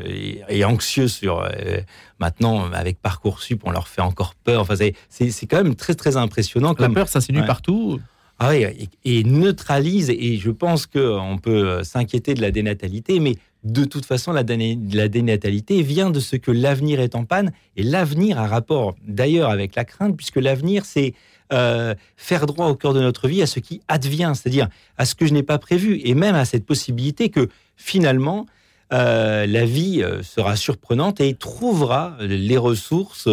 et, 0.48 0.64
anxieux 0.64 1.08
sur 1.08 1.40
euh, 1.40 1.78
maintenant 2.20 2.70
avec 2.72 3.00
parcoursup 3.00 3.62
on 3.64 3.70
leur 3.70 3.88
fait 3.88 4.02
encore 4.02 4.34
peur. 4.34 4.60
Enfin 4.60 4.74
c'est 5.08 5.46
quand 5.46 5.62
même 5.62 5.74
très 5.74 5.94
très 5.94 6.16
impressionnant 6.16 6.74
la 6.78 6.90
peur 6.90 7.08
ça 7.08 7.20
s'insinue 7.20 7.44
partout 7.46 8.00
ah 8.40 8.50
oui, 8.50 8.90
et, 9.04 9.22
neutralise 9.22 10.10
et 10.10 10.36
je 10.38 10.50
pense 10.50 10.86
qu'on 10.86 11.38
peut 11.40 11.84
s'inquiéter 11.84 12.34
de 12.34 12.42
la 12.42 12.50
dénatalité 12.50 13.20
mais 13.20 13.36
de 13.62 13.84
toute 13.84 14.04
façon 14.04 14.32
la, 14.32 14.42
la 14.42 15.08
dénatalité 15.08 15.82
vient 15.82 16.10
de 16.10 16.20
ce 16.20 16.36
que 16.36 16.50
l'avenir 16.50 17.00
est 17.00 17.14
en 17.14 17.24
panne 17.24 17.52
et 17.76 17.84
l'avenir 17.84 18.38
a 18.38 18.46
rapport 18.46 18.96
d'ailleurs 19.06 19.50
avec 19.50 19.76
la 19.76 19.84
crainte 19.84 20.16
puisque 20.16 20.36
l'avenir 20.36 20.84
c'est 20.84 21.14
euh, 21.54 21.94
faire 22.16 22.46
droit 22.46 22.66
au 22.66 22.74
cœur 22.74 22.94
de 22.94 23.00
notre 23.00 23.28
vie 23.28 23.40
à 23.40 23.46
ce 23.46 23.60
qui 23.60 23.80
advient, 23.86 24.32
c'est-à-dire 24.34 24.68
à 24.98 25.04
ce 25.04 25.14
que 25.14 25.24
je 25.24 25.32
n'ai 25.32 25.44
pas 25.44 25.58
prévu, 25.58 26.00
et 26.04 26.14
même 26.14 26.34
à 26.34 26.44
cette 26.44 26.66
possibilité 26.66 27.28
que 27.28 27.48
finalement, 27.76 28.46
euh, 28.92 29.46
la 29.46 29.64
vie 29.64 30.02
euh, 30.02 30.22
sera 30.22 30.56
surprenante 30.56 31.20
et 31.20 31.34
trouvera 31.34 32.16
les 32.20 32.56
ressources 32.56 33.28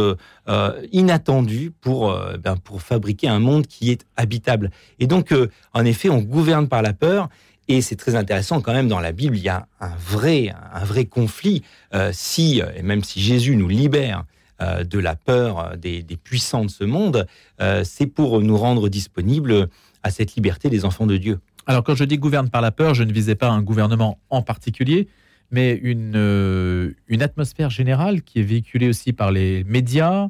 inattendues 0.91 1.71
pour, 1.81 2.15
ben, 2.43 2.57
pour 2.57 2.81
fabriquer 2.81 3.27
un 3.27 3.39
monde 3.39 3.65
qui 3.65 3.89
est 3.91 4.05
habitable. 4.17 4.69
Et 4.99 5.07
donc, 5.07 5.33
en 5.73 5.85
effet, 5.85 6.09
on 6.09 6.19
gouverne 6.19 6.67
par 6.67 6.81
la 6.81 6.93
peur. 6.93 7.29
Et 7.67 7.81
c'est 7.81 7.95
très 7.95 8.15
intéressant 8.15 8.59
quand 8.59 8.73
même 8.73 8.89
dans 8.89 8.99
la 8.99 9.13
Bible, 9.13 9.37
il 9.37 9.43
y 9.43 9.49
a 9.49 9.65
un 9.79 9.95
vrai, 9.95 10.53
un 10.73 10.83
vrai 10.83 11.05
conflit. 11.05 11.63
si, 12.11 12.61
et 12.75 12.81
même 12.81 13.03
si 13.03 13.21
Jésus 13.21 13.55
nous 13.55 13.69
libère 13.69 14.25
de 14.61 14.99
la 14.99 15.15
peur 15.15 15.77
des, 15.77 16.03
des, 16.03 16.17
puissants 16.17 16.65
de 16.65 16.69
ce 16.69 16.83
monde, 16.83 17.27
c'est 17.83 18.07
pour 18.07 18.41
nous 18.41 18.57
rendre 18.57 18.89
disponibles 18.89 19.69
à 20.03 20.11
cette 20.11 20.35
liberté 20.35 20.69
des 20.69 20.85
enfants 20.85 21.07
de 21.07 21.17
Dieu. 21.17 21.39
Alors 21.67 21.83
quand 21.83 21.95
je 21.95 22.03
dis 22.03 22.17
gouverne 22.17 22.49
par 22.49 22.61
la 22.61 22.71
peur, 22.71 22.93
je 22.93 23.03
ne 23.03 23.13
visais 23.13 23.35
pas 23.35 23.49
un 23.49 23.61
gouvernement 23.61 24.19
en 24.29 24.41
particulier, 24.41 25.07
mais 25.51 25.73
une, 25.73 26.13
euh, 26.15 26.91
une 27.07 27.21
atmosphère 27.21 27.69
générale 27.69 28.21
qui 28.23 28.39
est 28.39 28.43
véhiculée 28.43 28.87
aussi 28.87 29.13
par 29.13 29.31
les 29.31 29.63
médias, 29.65 30.29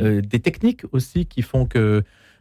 euh, 0.00 0.20
des 0.22 0.40
techniques 0.40 0.82
aussi 0.92 1.26
qui 1.26 1.42
font 1.42 1.66
que 1.66 1.78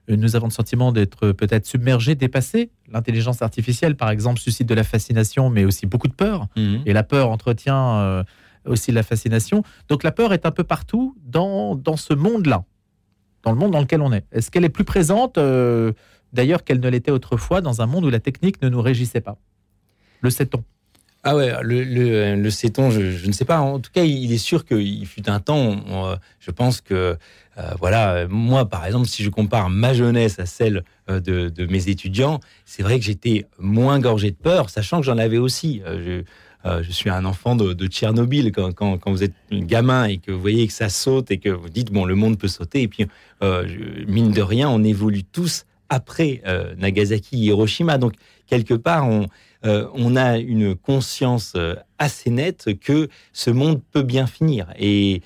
euh, 0.10 0.16
nous 0.16 0.36
avons 0.36 0.48
le 0.48 0.52
sentiment 0.52 0.92
d'être 0.92 1.34
peut-être 1.34 1.66
submergés, 1.66 2.16
dépassés. 2.16 2.72
L'intelligence 2.92 3.42
artificielle, 3.42 3.96
par 3.96 4.10
exemple, 4.10 4.40
suscite 4.40 4.68
de 4.68 4.74
la 4.74 4.84
fascination, 4.84 5.50
mais 5.50 5.66
aussi 5.66 5.86
beaucoup 5.86 6.08
de 6.08 6.14
peur. 6.14 6.48
Mhm. 6.56 6.82
Et 6.86 6.94
la 6.94 7.04
peur 7.04 7.30
entretient 7.30 8.24
aussi 8.66 8.92
la 8.92 9.04
fascination. 9.04 9.64
Donc 9.90 10.04
la 10.04 10.12
peur 10.12 10.34
est 10.34 10.46
un 10.46 10.52
peu 10.52 10.64
partout 10.64 11.16
dans, 11.24 11.76
dans 11.76 11.98
ce 11.98 12.14
monde-là, 12.14 12.64
dans 13.44 13.52
le 13.52 13.58
monde 13.58 13.72
dans 13.72 13.82
lequel 13.82 14.02
on 14.02 14.14
est. 14.14 14.26
Est-ce 14.32 14.52
qu'elle 14.52 14.66
est 14.66 14.70
plus 14.70 14.84
présente 14.86 15.40
d'ailleurs 16.34 16.64
qu'elle 16.64 16.80
ne 16.80 16.90
l'était 16.90 17.12
autrefois 17.12 17.62
dans 17.62 17.82
un 17.82 17.86
monde 17.86 18.06
où 18.06 18.10
la 18.10 18.20
technique 18.20 18.62
ne 18.62 18.70
nous 18.70 18.82
régissait 18.82 19.22
pas? 19.22 19.38
Le 20.22 20.30
sait-on? 20.30 20.64
Ah 21.24 21.36
ouais, 21.36 21.54
le, 21.62 22.36
le, 22.36 22.50
sait-on, 22.50 22.90
je, 22.90 23.28
ne 23.28 23.32
sais 23.32 23.46
pas. 23.46 23.60
En 23.60 23.80
tout 23.80 23.92
cas, 23.94 24.04
il 24.04 24.32
est 24.32 24.40
sûr 24.40 24.66
qu'il 24.66 25.06
fut 25.06 25.30
un 25.30 25.40
temps, 25.40 25.76
euh, 25.92 26.16
je 26.40 26.50
pense 26.50 26.82
que, 26.82 27.16
euh, 27.58 27.72
voilà, 27.80 28.28
moi, 28.28 28.68
par 28.68 28.88
exemple, 28.88 29.08
si 29.08 29.24
je 29.24 29.30
compare 29.30 29.70
ma 29.70 29.94
jeunesse 29.94 30.40
à 30.40 30.48
celle 30.48 30.84
euh, 31.12 31.20
de, 31.20 31.66
mes 31.68 31.90
étudiants, 31.90 32.40
c'est 32.66 32.82
vrai 32.82 32.98
que 32.98 33.06
j'étais 33.06 33.46
moins 33.60 34.00
gorgé 34.00 34.32
de 34.32 34.36
peur, 34.36 34.72
sachant 34.72 35.00
que 35.00 35.06
j'en 35.06 35.20
avais 35.20 35.38
aussi. 35.38 35.84
Je, 36.66 36.92
suis 36.92 37.10
un 37.10 37.26
enfant 37.26 37.56
de, 37.56 37.88
Tchernobyl. 37.88 38.52
Quand, 38.52 39.00
vous 39.06 39.24
êtes 39.24 39.34
gamin 39.52 40.06
et 40.06 40.18
que 40.18 40.32
vous 40.32 40.42
voyez 40.42 40.68
que 40.68 40.74
ça 40.74 40.90
saute 40.90 41.32
et 41.32 41.38
que 41.38 41.50
vous 41.50 41.70
dites, 41.70 41.92
bon, 41.92 42.06
le 42.06 42.16
monde 42.16 42.38
peut 42.38 42.48
sauter, 42.48 42.84
et 42.84 42.88
puis, 42.88 43.08
mine 44.08 44.32
de 44.32 44.42
rien, 44.42 44.70
on 44.70 44.84
évolue 44.84 45.24
tous 45.24 45.66
après 45.92 46.42
euh, 46.48 46.74
Nagasaki 46.78 47.36
et 47.36 47.48
Hiroshima. 47.48 48.00
Donc, 48.00 48.14
quelque 48.48 48.74
part, 48.74 49.08
on, 49.08 49.28
euh, 49.66 50.16
a 50.16 50.38
une 50.38 50.74
conscience 50.76 51.54
euh, 51.56 51.76
assez 52.00 52.32
nette 52.32 52.80
que 52.80 53.10
ce 53.34 53.52
monde 53.52 53.82
peut 53.92 54.02
bien 54.02 54.26
finir. 54.26 54.74
Et, 54.80 55.22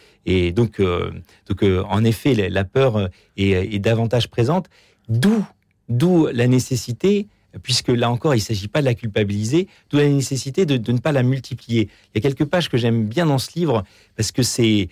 donc, 0.54 0.82
donc 0.82 1.64
en 1.88 2.04
effet, 2.04 2.50
la, 2.50 2.64
peur 2.64 3.10
est, 3.38 3.80
davantage 3.80 4.28
présente, 4.28 4.70
d'où 5.08 6.28
la 6.34 6.48
nécessité 6.48 7.28
puisque 7.64 7.90
là 7.90 8.10
encore, 8.10 8.36
il 8.36 8.40
ne 8.40 8.44
s'agit 8.44 8.68
pas 8.68 8.82
de 8.82 8.86
la 8.86 8.94
culpabiliser, 8.94 9.68
d'où 9.90 9.98
la 9.98 10.08
nécessité 10.08 10.66
de, 10.66 10.92
ne 10.92 11.00
pas 11.00 11.12
la 11.12 11.24
multiplier. 11.24 11.90
Il 12.14 12.16
y 12.16 12.18
a 12.20 12.22
quelques 12.22 12.46
pages 12.46 12.70
que 12.70 12.78
j'aime 12.78 13.06
bien 13.06 13.26
dans 13.26 13.38
ce 13.38 13.50
livre, 13.56 13.84
parce 14.16 14.32
que 14.32 14.44
c'est, 14.44 14.90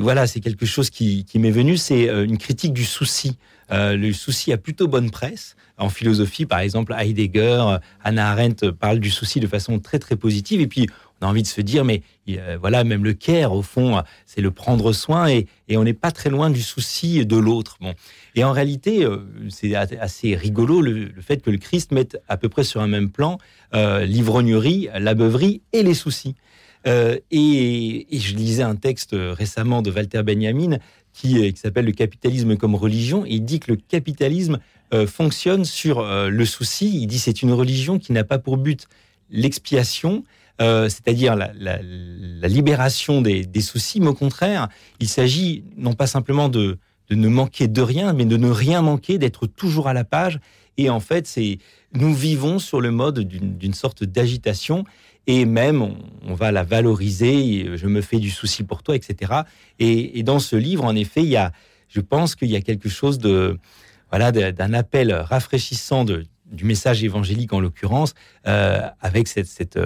voilà, 0.00 0.26
c'est 0.26 0.40
quelque 0.40 0.66
chose 0.66 0.90
qui, 0.90 1.26
m'est 1.34 1.50
venu, 1.50 1.76
c'est 1.76 2.06
une 2.08 2.38
critique 2.38 2.72
du 2.72 2.84
souci. 2.84 3.36
Euh, 3.72 3.96
le 3.96 4.12
souci 4.12 4.52
a 4.52 4.58
plutôt 4.58 4.88
bonne 4.88 5.10
presse. 5.10 5.56
En 5.78 5.88
philosophie, 5.88 6.46
par 6.46 6.60
exemple, 6.60 6.94
Heidegger, 6.96 7.78
Hannah 8.02 8.30
Arendt 8.30 8.70
parlent 8.72 9.00
du 9.00 9.10
souci 9.10 9.40
de 9.40 9.46
façon 9.46 9.78
très 9.80 9.98
très 9.98 10.16
positive. 10.16 10.60
Et 10.60 10.66
puis, 10.66 10.86
a 11.24 11.28
envie 11.28 11.42
de 11.42 11.48
se 11.48 11.60
dire, 11.60 11.84
mais 11.84 12.02
voilà, 12.60 12.84
même 12.84 13.04
le 13.04 13.12
care, 13.12 13.52
au 13.52 13.62
fond, 13.62 14.02
c'est 14.26 14.40
le 14.40 14.50
prendre 14.50 14.92
soin 14.92 15.28
et, 15.28 15.46
on 15.70 15.82
n'est 15.82 15.92
pas 15.92 16.12
très 16.12 16.30
loin 16.30 16.50
du 16.50 16.62
souci 16.62 17.26
de 17.26 17.36
l'autre. 17.36 17.78
Bon. 17.80 17.94
Et 18.36 18.44
en 18.44 18.52
réalité, 18.52 19.04
euh, 19.04 19.18
c'est 19.48 19.74
assez 19.74 20.36
rigolo 20.36 20.80
le, 20.80 21.10
fait 21.20 21.42
que 21.42 21.50
le 21.50 21.58
Christ 21.58 21.90
mette 21.90 22.20
à 22.28 22.36
peu 22.36 22.48
près 22.48 22.64
sur 22.64 22.80
un 22.80 22.86
même 22.86 23.10
plan 23.10 23.38
euh, 23.74 24.04
l'ivrognerie, 24.04 24.88
la 24.98 25.14
beuverie 25.14 25.62
et 25.72 25.82
les 25.82 25.94
soucis. 25.94 26.34
et, 26.86 28.06
je 28.12 28.34
lisais 28.34 28.62
un 28.62 28.76
texte 28.76 29.16
récemment 29.18 29.82
de 29.82 29.90
Walter 29.90 30.22
Benjamin 30.22 30.78
qui, 31.14 31.54
s'appelle 31.56 31.86
Le 31.86 31.92
capitalisme 31.92 32.56
comme 32.56 32.74
religion. 32.74 33.24
Il 33.26 33.44
dit 33.44 33.60
que 33.60 33.72
le 33.72 33.76
capitalisme 33.76 34.58
euh, 34.92 35.06
fonctionne 35.06 35.64
sur 35.64 36.00
euh, 36.00 36.28
le 36.28 36.44
souci. 36.44 36.90
Il 37.00 37.06
dit 37.06 37.18
c'est 37.18 37.42
une 37.42 37.52
religion 37.52 37.98
qui 37.98 38.12
n'a 38.12 38.24
pas 38.24 38.38
pour 38.38 38.58
but 38.58 38.86
l'expiation, 39.30 40.24
euh, 40.60 40.88
c'est-à-dire 40.88 41.34
la, 41.34 41.78
libération 42.48 43.20
des, 43.22 43.60
soucis, 43.60 44.00
mais 44.00 44.08
au 44.08 44.14
contraire, 44.14 44.68
il 45.00 45.08
s'agit 45.08 45.64
non 45.76 45.94
pas 45.94 46.06
simplement 46.06 46.48
de, 46.48 46.78
ne 47.10 47.28
manquer 47.28 47.66
de 47.68 47.82
rien, 47.82 48.12
mais 48.12 48.24
de 48.24 48.36
ne 48.36 48.48
rien 48.48 48.82
manquer, 48.82 49.18
d'être 49.18 49.46
toujours 49.46 49.88
à 49.88 49.92
la 49.92 50.04
page. 50.04 50.38
Et 50.76 50.90
en 50.90 51.00
fait, 51.00 51.26
c'est 51.26 51.58
nous 51.92 52.14
vivons 52.14 52.58
sur 52.58 52.80
le 52.80 52.90
mode 52.90 53.20
d'une 53.20 53.74
sorte 53.74 54.04
d'agitation 54.04 54.84
et 55.26 55.44
même 55.44 55.82
on, 56.26 56.34
va 56.34 56.52
la 56.52 56.62
valoriser. 56.62 57.76
Je 57.76 57.86
me 57.86 58.00
fais 58.00 58.18
du 58.18 58.30
souci 58.30 58.62
pour 58.62 58.82
toi, 58.82 58.94
etc. 58.94 59.32
Et, 59.78 60.22
dans 60.22 60.38
ce 60.38 60.56
livre, 60.56 60.84
en 60.84 60.94
effet, 60.94 61.22
il 61.22 61.28
y 61.28 61.36
a, 61.36 61.52
je 61.88 62.00
pense 62.00 62.34
qu'il 62.34 62.50
y 62.50 62.56
a 62.56 62.60
quelque 62.60 62.88
chose 62.88 63.18
de 63.18 63.58
voilà 64.10 64.30
d'un 64.30 64.74
appel 64.74 65.12
rafraîchissant 65.12 66.04
du 66.04 66.64
message 66.64 67.02
évangélique 67.02 67.52
en 67.52 67.58
l'occurrence, 67.58 68.14
euh, 68.46 68.88
avec 69.00 69.26
cette, 69.26 69.46
cette 69.46 69.78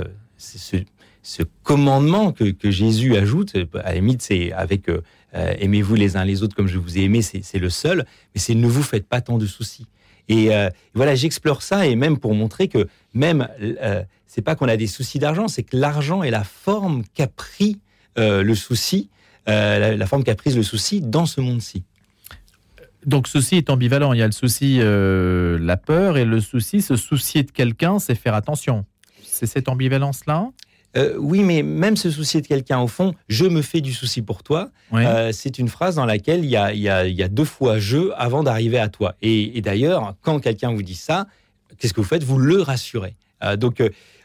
euh, 0.75 0.81
ce, 1.23 1.43
commandement 1.63 2.33
que, 2.33 2.71
Jésus 2.71 3.17
ajoute. 3.17 3.57
À 3.75 3.91
la 3.91 3.95
limite, 3.95 4.23
c'est 4.23 4.53
avec 4.53 4.89
euh, 4.89 5.03
aimez-vous 5.33 5.95
les 5.95 6.17
uns 6.17 6.25
les 6.25 6.43
autres 6.43 6.57
comme 6.57 6.69
je 6.69 6.79
vous 6.79 6.99
ai 6.99 7.03
aimé, 7.03 7.23
c'est 7.23 7.59
le 7.59 7.71
seul. 7.71 8.07
Mais 8.35 8.41
c'est 8.41 8.55
ne 8.55 8.67
vous 8.67 8.83
faites 8.83 9.07
pas 9.07 9.21
tant 9.21 9.39
de 9.39 9.47
soucis. 9.47 9.87
Et 10.31 10.51
voilà, 10.93 11.15
j'explore 11.15 11.63
ça 11.63 11.87
et 11.87 11.97
même 11.97 12.19
pour 12.19 12.35
montrer 12.35 12.69
que 12.69 12.87
même 13.15 13.49
c'est 14.27 14.43
pas 14.43 14.55
qu'on 14.55 14.69
a 14.69 14.77
des 14.77 14.87
soucis 14.87 15.19
d'argent, 15.19 15.49
c'est 15.49 15.63
que 15.63 15.77
l'argent 15.77 16.23
est 16.23 16.31
la 16.31 16.45
forme 16.45 17.03
qu'a 17.15 17.27
pris 17.27 17.81
euh, 18.19 18.43
le 18.43 18.55
souci, 18.55 19.11
euh, 19.49 19.97
la, 19.97 20.07
forme 20.07 20.25
qu'a 20.25 20.35
prise 20.35 20.57
le 20.57 20.63
souci 20.63 21.01
dans 21.01 21.27
ce 21.27 21.41
monde-ci. 21.41 21.85
Donc 23.07 23.29
ceci 23.29 23.57
est 23.57 23.71
ambivalent. 23.71 24.13
Il 24.13 24.19
y 24.19 24.23
a 24.23 24.27
le 24.27 24.33
souci, 24.33 24.79
euh, 24.81 25.59
la 25.61 25.77
peur, 25.77 26.19
et 26.19 26.25
le 26.25 26.41
souci, 26.41 26.83
se 26.83 26.97
soucier 26.97 27.43
de 27.45 27.51
quelqu'un, 27.51 27.99
c'est 27.99 28.17
faire 28.17 28.35
attention. 28.35 28.85
C'est 29.39 29.47
cette 29.47 29.69
ambivalence-là 29.69 30.51
oui, 31.17 31.45
mais 31.45 31.63
même 31.63 31.97
se 31.97 32.11
soucier 32.11 32.41
de 32.41 32.47
quelqu'un, 32.49 32.81
au 32.81 32.89
fond, 32.89 33.15
je 33.29 33.45
me 33.45 33.63
fais 33.63 33.81
du 33.81 33.93
souci 33.93 34.21
pour 34.21 34.43
toi, 34.43 34.71
c'est 35.31 35.61
une 35.61 35.69
phrase 35.69 35.95
dans 35.95 36.07
laquelle 36.07 36.45
il 36.45 36.51
y 36.51 36.57
a, 36.57 36.75
y 36.75 36.89
a, 36.89 37.29
deux 37.29 37.45
fois 37.45 37.79
je 37.79 38.11
avant 38.17 38.43
d'arriver 38.43 38.81
à 38.81 38.89
toi. 38.89 39.15
Et, 39.23 39.57
et 39.57 39.61
d'ailleurs, 39.61 40.17
quand 40.23 40.41
quelqu'un 40.41 40.73
vous 40.73 40.83
dit 40.83 40.97
ça, 40.97 41.29
qu'est-ce 41.79 41.95
que 41.95 42.01
vous 42.01 42.07
faites? 42.07 42.25
Vous 42.25 42.39
le 42.39 42.63
rassurez. 42.63 43.15
donc, 43.59 43.81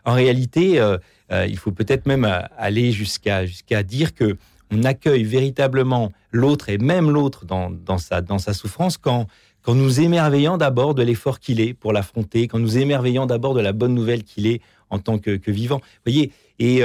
en 0.05 0.13
réalité, 0.13 0.79
euh, 0.79 0.97
euh, 1.31 1.45
il 1.47 1.57
faut 1.57 1.71
peut-être 1.71 2.05
même 2.05 2.25
euh, 2.25 2.41
aller 2.57 2.91
jusqu'à 2.91 3.45
jusqu'à 3.45 3.83
dire 3.83 4.13
que 4.13 4.37
on 4.71 4.83
accueille 4.83 5.23
véritablement 5.23 6.11
l'autre 6.31 6.69
et 6.69 6.77
même 6.77 7.11
l'autre 7.11 7.45
dans, 7.45 7.69
dans, 7.69 7.99
sa, 7.99 8.21
dans 8.21 8.39
sa 8.39 8.53
souffrance 8.53 8.97
quand, 8.97 9.27
quand 9.61 9.75
nous 9.75 10.01
émerveillons 10.01 10.57
d'abord 10.57 10.95
de 10.95 11.03
l'effort 11.03 11.39
qu'il 11.39 11.61
est 11.61 11.75
pour 11.75 11.93
l'affronter, 11.93 12.47
quand 12.47 12.57
nous 12.57 12.79
émerveillons 12.79 13.27
d'abord 13.27 13.53
de 13.53 13.61
la 13.61 13.71
bonne 13.71 13.93
nouvelle 13.93 14.23
qu'il 14.23 14.47
est 14.47 14.61
en 14.89 14.99
tant 14.99 15.17
que, 15.19 15.39
vivant. 15.51 15.77
Vous 15.77 16.11
voyez 16.11 16.31
et, 16.59 16.81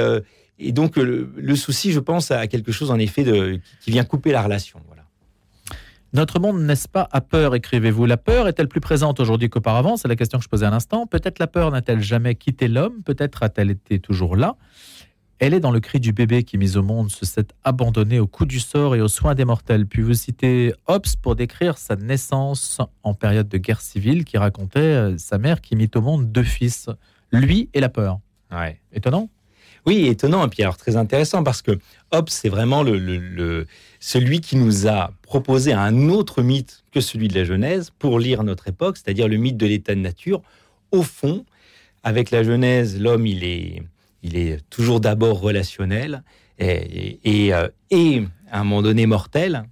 et 0.59 0.71
donc 0.71 0.97
le, 0.97 1.55
souci, 1.55 1.91
je 1.91 1.99
pense, 1.99 2.31
à 2.31 2.47
quelque 2.47 2.71
chose 2.71 2.91
en 2.91 2.99
effet 2.99 3.23
qui 3.81 3.91
vient 3.91 4.03
couper 4.03 4.31
la 4.31 4.41
relation. 4.41 4.81
Voilà. 4.87 5.03
Notre 6.11 6.39
monde, 6.39 6.61
n'est-ce 6.61 6.87
pas, 6.87 7.07
a 7.11 7.21
peur, 7.21 7.53
écrivez-vous. 7.53 8.05
La 8.05 8.17
peur 8.17 8.47
est-elle 8.47 8.67
plus 8.67 8.81
présente 8.81 9.19
aujourd'hui 9.19 9.49
qu'auparavant? 9.49 9.95
C'est 9.95 10.07
la 10.07 10.15
question 10.15 10.39
que 10.39 10.43
je 10.43 10.49
posais 10.49 10.65
à 10.65 10.71
l'instant. 10.71 11.05
Peut-être 11.05 11.37
la 11.37 11.45
peur 11.45 11.69
n'a-t-elle 11.69 12.01
jamais 12.01 12.33
quitté 12.33 12.67
l'homme? 12.67 13.03
Peut-être 13.03 13.43
a-t-elle 13.43 13.69
été 13.69 13.99
toujours 13.99 14.35
là? 14.35 14.55
Elle 15.37 15.53
est 15.53 15.59
dans 15.59 15.71
le 15.71 15.79
cri 15.79 15.99
du 15.99 16.11
bébé 16.11 16.43
qui, 16.43 16.57
mis 16.57 16.75
au 16.75 16.83
monde, 16.83 17.11
se 17.11 17.25
s'est 17.25 17.47
abandonné 17.63 18.19
au 18.19 18.27
coup 18.27 18.45
du 18.45 18.59
sort 18.59 18.95
et 18.95 19.01
aux 19.01 19.07
soins 19.07 19.35
des 19.35 19.45
mortels. 19.45 19.85
Puis 19.85 20.01
vous 20.01 20.15
citez 20.15 20.73
Hobbes 20.87 21.05
pour 21.21 21.35
décrire 21.35 21.77
sa 21.77 21.95
naissance 21.95 22.81
en 23.03 23.13
période 23.13 23.47
de 23.47 23.57
guerre 23.57 23.79
civile, 23.79 24.25
qui 24.25 24.37
racontait 24.37 24.79
euh, 24.79 25.17
sa 25.17 25.37
mère 25.37 25.61
qui 25.61 25.75
mit 25.75 25.91
au 25.95 26.01
monde 26.01 26.31
deux 26.31 26.43
fils, 26.43 26.89
lui 27.31 27.69
et 27.73 27.79
la 27.79 27.89
peur. 27.89 28.19
Ouais. 28.51 28.79
Étonnant 28.93 29.29
oui, 29.85 30.07
étonnant, 30.07 30.45
et 30.45 30.49
puis 30.49 30.61
alors 30.61 30.77
très 30.77 30.97
intéressant, 30.97 31.43
parce 31.43 31.61
que 31.61 31.79
Hobbes, 32.11 32.29
c'est 32.29 32.49
vraiment 32.49 32.83
le, 32.83 33.65
celui 33.99 34.41
qui 34.41 34.55
nous 34.55 34.87
a 34.87 35.11
proposé 35.21 35.73
un 35.73 36.09
autre 36.09 36.41
mythe 36.41 36.83
que 36.91 37.01
celui 37.01 37.27
de 37.27 37.35
la 37.35 37.43
Genèse 37.43 37.91
pour 37.97 38.19
lire 38.19 38.43
notre 38.43 38.67
époque, 38.67 38.97
c'est-à-dire 38.97 39.27
le 39.27 39.37
mythe 39.37 39.57
de 39.57 39.65
l'état 39.65 39.95
de 39.95 39.99
nature. 39.99 40.41
Au 40.91 41.01
fond, 41.03 41.45
avec 42.03 42.31
la 42.31 42.43
Genèse, 42.43 42.99
l'homme, 42.99 43.25
il 43.25 43.43
est, 43.43 43.81
il 44.21 44.37
est 44.37 44.59
toujours 44.69 44.99
d'abord 44.99 45.39
relationnel 45.39 46.23
et, 46.57 47.19
et, 47.23 47.53
euh, 47.53 47.69
et, 47.89 48.23
à 48.51 48.59
un 48.59 48.63
moment 48.63 48.81
donné 48.81 49.05
mortel. 49.05 49.63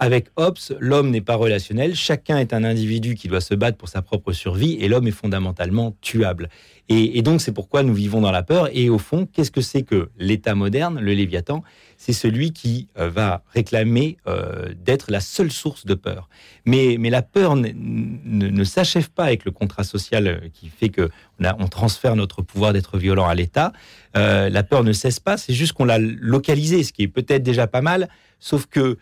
Avec 0.00 0.28
Hobbes, 0.36 0.58
l'homme 0.78 1.10
n'est 1.10 1.20
pas 1.20 1.34
relationnel, 1.34 1.96
chacun 1.96 2.38
est 2.38 2.52
un 2.52 2.62
individu 2.62 3.16
qui 3.16 3.26
doit 3.26 3.40
se 3.40 3.54
battre 3.54 3.76
pour 3.76 3.88
sa 3.88 4.00
propre 4.00 4.32
survie 4.32 4.76
et 4.80 4.86
l'homme 4.86 5.08
est 5.08 5.12
fondamentalement 5.12 5.96
tuable. 6.00 6.48
Et, 6.88 7.20
donc 7.20 7.40
c'est 7.42 7.52
pourquoi 7.52 7.82
nous 7.82 7.92
vivons 7.92 8.20
dans 8.20 8.30
la 8.30 8.42
peur. 8.42 8.68
Et 8.72 8.88
au 8.88 8.98
fond, 8.98 9.26
qu'est-ce 9.26 9.50
que 9.50 9.60
c'est 9.60 9.82
que 9.82 10.08
l'État 10.18 10.54
moderne, 10.54 11.00
le 11.00 11.12
Léviathan? 11.12 11.62
C'est 11.96 12.12
celui 12.12 12.52
qui 12.52 12.86
euh, 12.96 13.10
va 13.10 13.42
réclamer 13.52 14.16
euh, 14.26 14.72
d'être 14.84 15.10
la 15.10 15.20
seule 15.20 15.50
source 15.50 15.84
de 15.84 15.94
peur. 15.94 16.28
Mais, 16.64 16.96
la 16.96 17.22
peur 17.22 17.56
ne, 17.56 18.64
s'achève 18.64 19.10
pas 19.10 19.24
avec 19.24 19.44
le 19.44 19.50
contrat 19.50 19.82
social 19.82 20.28
euh, 20.28 20.38
qui 20.54 20.68
fait 20.68 20.88
que 20.88 21.10
on, 21.40 21.68
transfère 21.68 22.14
notre 22.14 22.40
pouvoir 22.40 22.72
d'être 22.72 22.98
violent 22.98 23.26
à 23.26 23.34
l'État. 23.34 23.72
la 24.14 24.62
peur 24.62 24.82
ne 24.82 24.92
cesse 24.92 25.20
pas, 25.20 25.36
c'est 25.36 25.52
juste 25.52 25.72
qu'on 25.72 25.84
l'a 25.84 25.98
localisé, 25.98 26.82
ce 26.84 26.92
qui 26.92 27.02
est 27.02 27.08
peut-être 27.08 27.42
déjà 27.42 27.66
pas 27.66 27.80
mal, 27.80 28.08
sauf 28.40 28.66
que 28.66 28.96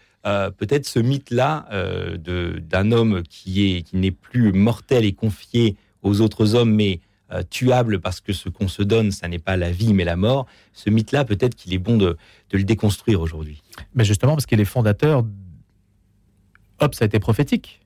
peut-être 0.59 0.87
ce 0.87 0.99
mythe-là 0.99 1.69
d'un 2.19 2.93
homme 2.93 3.23
qui 3.23 3.77
est 3.77 3.83
qui 3.83 3.97
n'est 3.97 4.11
plus 4.11 4.53
mortel 4.53 5.05
et 5.05 5.13
confié 5.13 5.77
aux 6.03 6.21
autres 6.21 6.55
hommes, 6.55 6.75
mais 6.75 7.01
euh, 7.33 7.43
tuable 7.51 7.99
parce 7.99 8.21
que 8.21 8.33
ce 8.33 8.49
qu'on 8.49 8.69
se 8.69 8.85
donne, 8.85 9.11
ça 9.11 9.27
n'est 9.27 9.41
pas 9.41 9.57
la 9.57 9.73
vie 9.73 9.93
mais 9.93 10.05
la 10.05 10.15
mort, 10.15 10.47
ce 10.73 10.91
mythe-là, 10.91 11.25
peut-être 11.25 11.57
qu'il 11.57 11.75
est 11.75 11.79
bon 11.79 11.97
de, 11.97 12.17
le 12.53 12.63
déconstruire 12.63 13.21
aujourd'hui. 13.21 13.65
Mais 13.97 14.05
justement, 14.05 14.35
parce 14.35 14.47
qu'il 14.47 14.61
est 14.61 14.65
fondateur, 14.65 15.25
Hobbes 16.79 16.95
a 17.01 17.05
été 17.05 17.19
prophétique. 17.19 17.81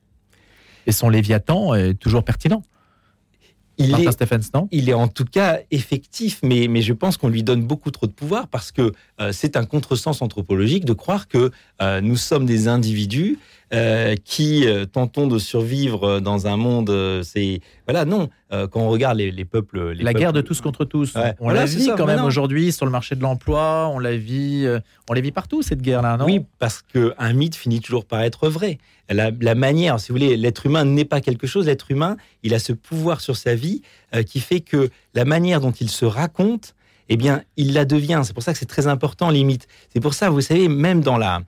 Et 0.85 0.93
son 0.93 1.09
Léviathan 1.09 1.75
est 1.75 1.95
toujours 1.95 2.23
pertinent. 2.23 2.63
Il 3.81 3.95
est, 3.99 4.55
non? 4.55 4.69
il 4.71 4.89
est 4.89 4.95
en 4.95 5.09
tout 5.09 5.25
cas 5.25 5.59
effectif, 5.71 6.41
mais, 6.43 6.69
mais 6.69 6.83
je 6.83 6.93
pense 6.93 7.17
qu'on 7.17 7.29
lui 7.29 7.43
donne 7.43 7.63
beaucoup 7.63 7.91
trop 7.91 8.07
de 8.07 8.13
pouvoir 8.13 8.49
parce 8.49 8.73
que 8.73 8.93
euh, 9.21 9.33
c'est 9.33 9.57
un 9.57 9.65
contresens 9.65 10.21
anthropologique 10.23 10.85
de 10.85 10.93
croire 10.93 11.29
que 11.29 11.51
euh, 11.81 12.01
nous 12.01 12.17
sommes 12.17 12.47
des 12.47 12.69
individus 12.69 13.39
euh, 13.73 14.17
qui 14.25 14.67
euh, 14.67 14.85
tentons 14.85 15.29
de 15.29 15.39
survivre 15.39 16.19
dans 16.19 16.49
un 16.49 16.57
monde. 16.57 16.91
Euh, 16.91 17.23
c'est 17.23 17.61
voilà, 17.87 18.05
non. 18.05 18.29
quand 18.51 18.81
on 18.81 18.89
regarde 18.89 19.17
les, 19.19 19.45
peuples, 19.45 19.93
la 19.93 20.13
guerre 20.13 20.33
de 20.33 20.41
tous 20.41 20.61
contre 20.61 20.85
tous, 20.85 21.15
on 21.39 21.51
la 21.51 21.67
vit 21.67 21.89
quand 21.97 22.07
même 22.07 22.25
aujourd'hui 22.25 22.73
sur 22.73 22.85
le 22.85 22.91
marché 22.91 23.15
de 23.15 23.23
l'emploi. 23.23 23.89
On 23.95 24.01
la 24.01 24.17
vit, 24.17 24.67
on 25.09 25.13
les 25.13 25.21
vit 25.21 25.31
partout 25.31 25.63
cette 25.63 25.83
guerre-là, 25.83 26.17
non? 26.17 26.25
Oui, 26.25 26.45
parce 26.59 26.83
qu'un 26.83 27.33
mythe 27.33 27.55
finit 27.55 27.81
toujours 27.81 28.07
par 28.07 28.23
être 28.23 28.49
vrai. 28.49 28.79
La, 29.09 29.31
la 29.41 29.55
manière, 29.55 30.01
si 30.01 30.09
vous 30.09 30.19
voulez, 30.19 30.37
l'être 30.37 30.67
humain 30.67 30.85
n'est 30.85 31.05
pas 31.05 31.21
quelque 31.21 31.47
chose. 31.47 31.67
L'être 31.67 31.93
humain, 31.93 32.17
il 32.43 32.55
a 32.55 32.59
ce 32.59 32.73
pouvoir 32.73 33.21
sur 33.21 33.37
sa 33.37 33.55
vie 33.55 33.83
qui 34.27 34.41
fait 34.41 34.61
que 34.61 34.91
la 35.15 35.25
manière 35.25 35.61
dont 35.61 35.73
il 35.73 35.91
se 35.91 36.05
raconte 36.05 36.75
eh 37.13 37.17
bien, 37.17 37.43
il 37.57 37.75
la 37.75 37.85
devient. 37.85 38.23
C'est 38.25 38.33
pour 38.33 38.45
ça 38.45 38.53
que 38.53 38.59
c'est 38.59 38.67
très 38.67 38.87
important, 38.87 39.31
les 39.31 39.43
mythes. 39.43 39.67
C'est 39.93 39.99
pour 39.99 40.15
ça, 40.15 40.31
vous 40.31 40.41
savez, 40.41 40.69
même 40.69 41.01
dans 41.01 41.19
la, 41.19 41.41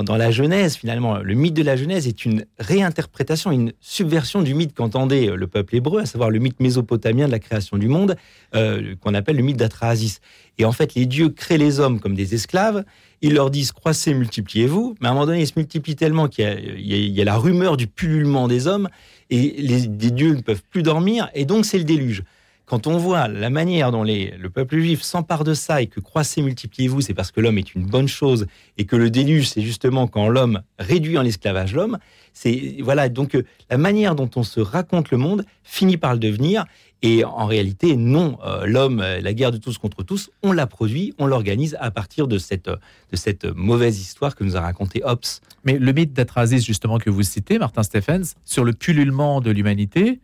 dans, 0.00 0.16
la 0.16 0.30
Genèse, 0.30 0.76
finalement, 0.76 1.18
le 1.18 1.34
mythe 1.34 1.52
de 1.52 1.62
la 1.62 1.76
Genèse 1.76 2.08
est 2.08 2.24
une 2.24 2.46
réinterprétation, 2.58 3.50
une 3.50 3.72
subversion 3.80 4.40
du 4.40 4.54
mythe 4.54 4.74
qu'entendait 4.74 5.28
euh, 5.28 5.36
le 5.36 5.46
peuple 5.46 5.76
hébreu, 5.76 6.00
à 6.00 6.06
savoir 6.06 6.30
le 6.30 6.38
mythe 6.38 6.60
mésopotamien 6.60 7.26
de 7.26 7.30
la 7.30 7.38
création 7.38 7.76
du 7.76 7.88
monde, 7.88 8.16
euh, 8.54 8.94
qu'on 9.00 9.12
appelle 9.12 9.36
le 9.36 9.42
mythe 9.42 9.58
d'Atrahasis. 9.58 10.20
Et 10.56 10.64
en 10.64 10.72
fait, 10.72 10.94
les 10.94 11.04
dieux 11.04 11.28
créent 11.28 11.58
les 11.58 11.78
hommes 11.78 12.00
comme 12.00 12.14
des 12.14 12.34
esclaves, 12.34 12.84
ils 13.20 13.34
leur 13.34 13.50
disent 13.50 13.72
croissez, 13.72 14.14
multipliez-vous, 14.14 14.94
mais 15.00 15.08
à 15.08 15.10
un 15.10 15.14
moment 15.14 15.26
donné, 15.26 15.42
ils 15.42 15.46
se 15.46 15.54
multiplient 15.56 15.96
tellement 15.96 16.26
qu'il 16.26 16.44
y, 16.78 17.20
a 17.20 17.24
la 17.24 17.36
rumeur 17.36 17.76
du 17.76 17.86
pullulement 17.86 18.48
des 18.48 18.66
hommes, 18.66 18.88
et 19.28 19.54
les 19.58 19.86
dieux 19.86 20.34
ne 20.34 20.40
peuvent 20.40 20.62
plus 20.70 20.82
dormir, 20.82 21.28
et 21.34 21.44
donc 21.44 21.66
c'est 21.66 21.78
le 21.78 21.84
déluge 21.84 22.24
quand 22.72 22.86
on 22.86 22.96
voit 22.96 23.28
la 23.28 23.50
manière 23.50 23.92
dont 23.92 24.02
le 24.02 24.48
peuple 24.48 24.78
juif 24.78 25.02
s'empare 25.02 25.44
de 25.44 25.52
ça 25.52 25.82
et 25.82 25.88
que 25.88 26.00
croissez, 26.00 26.40
multipliez-vous, 26.40 27.02
c'est 27.02 27.12
parce 27.12 27.30
que 27.30 27.42
l'homme 27.42 27.58
est 27.58 27.74
une 27.74 27.84
bonne 27.84 28.08
chose 28.08 28.46
et 28.78 28.86
que 28.86 28.96
le 28.96 29.10
déluge, 29.10 29.50
c'est 29.50 29.60
justement 29.60 30.06
quand 30.06 30.26
l'homme 30.26 30.62
réduit 30.78 31.18
en 31.18 31.22
esclavage 31.22 31.74
l'homme. 31.74 31.98
C'est 32.32 32.78
voilà 32.80 33.10
donc 33.10 33.34
euh, 33.34 33.44
la 33.68 33.76
manière 33.76 34.14
dont 34.14 34.30
on 34.36 34.42
se 34.42 34.58
raconte 34.58 35.10
le 35.10 35.18
monde 35.18 35.44
finit 35.64 35.98
par 35.98 36.14
le 36.14 36.18
devenir. 36.18 36.64
Et 37.02 37.26
en 37.26 37.44
réalité, 37.44 37.94
non, 37.94 38.38
euh, 38.42 38.64
l'homme, 38.64 39.00
euh, 39.02 39.20
la 39.20 39.34
guerre 39.34 39.52
de 39.52 39.58
tous 39.58 39.76
contre 39.76 40.02
tous, 40.02 40.30
on 40.42 40.52
la 40.52 40.66
produit, 40.66 41.12
on 41.18 41.26
l'organise 41.26 41.76
à 41.78 41.90
partir 41.90 42.26
de 42.26 42.38
cette, 42.38 42.70
de 42.70 43.16
cette 43.16 43.44
mauvaise 43.44 44.00
histoire 44.00 44.34
que 44.34 44.44
nous 44.44 44.56
a 44.56 44.62
raconté 44.62 45.02
Hobbes. 45.04 45.20
Mais 45.64 45.76
le 45.78 45.92
mythe 45.92 46.14
d'Atrasis, 46.14 46.64
justement, 46.64 46.96
que 46.96 47.10
vous 47.10 47.22
citez, 47.22 47.58
Martin 47.58 47.82
Stephens, 47.82 48.32
sur 48.46 48.64
le 48.64 48.72
pullulement 48.72 49.42
de 49.42 49.50
l'humanité, 49.50 50.20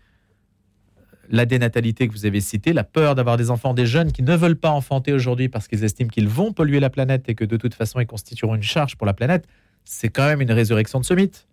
la 1.31 1.45
dénatalité 1.47 2.09
que 2.09 2.13
vous 2.13 2.27
avez 2.27 2.41
citée, 2.41 2.73
la 2.73 2.85
peur 2.85 3.15
d'avoir 3.15 3.37
des 3.37 3.51
enfants, 3.51 3.75
des 3.75 3.87
jeunes 3.87 4.13
qui 4.13 4.23
ne 4.23 4.35
veulent 4.37 4.57
pas 4.57 4.71
enfanter 4.71 5.13
aujourd'hui 5.13 5.49
parce 5.49 5.69
qu'ils 5.69 5.85
estiment 5.85 6.09
qu'ils 6.09 6.29
vont 6.29 6.53
polluer 6.53 6.81
la 6.81 6.91
planète 6.91 7.29
et 7.29 7.35
que 7.35 7.45
de 7.45 7.57
toute 7.57 7.75
façon 7.75 8.01
ils 8.01 8.07
constitueront 8.07 8.55
une 8.55 8.63
charge 8.63 8.97
pour 8.97 9.07
la 9.07 9.15
planète, 9.15 9.47
c'est 9.85 10.09
quand 10.09 10.27
même 10.27 10.41
une 10.41 10.53
résurrection 10.53 11.01
de 11.01 11.05
ce 11.05 11.15
mythe. 11.15 11.47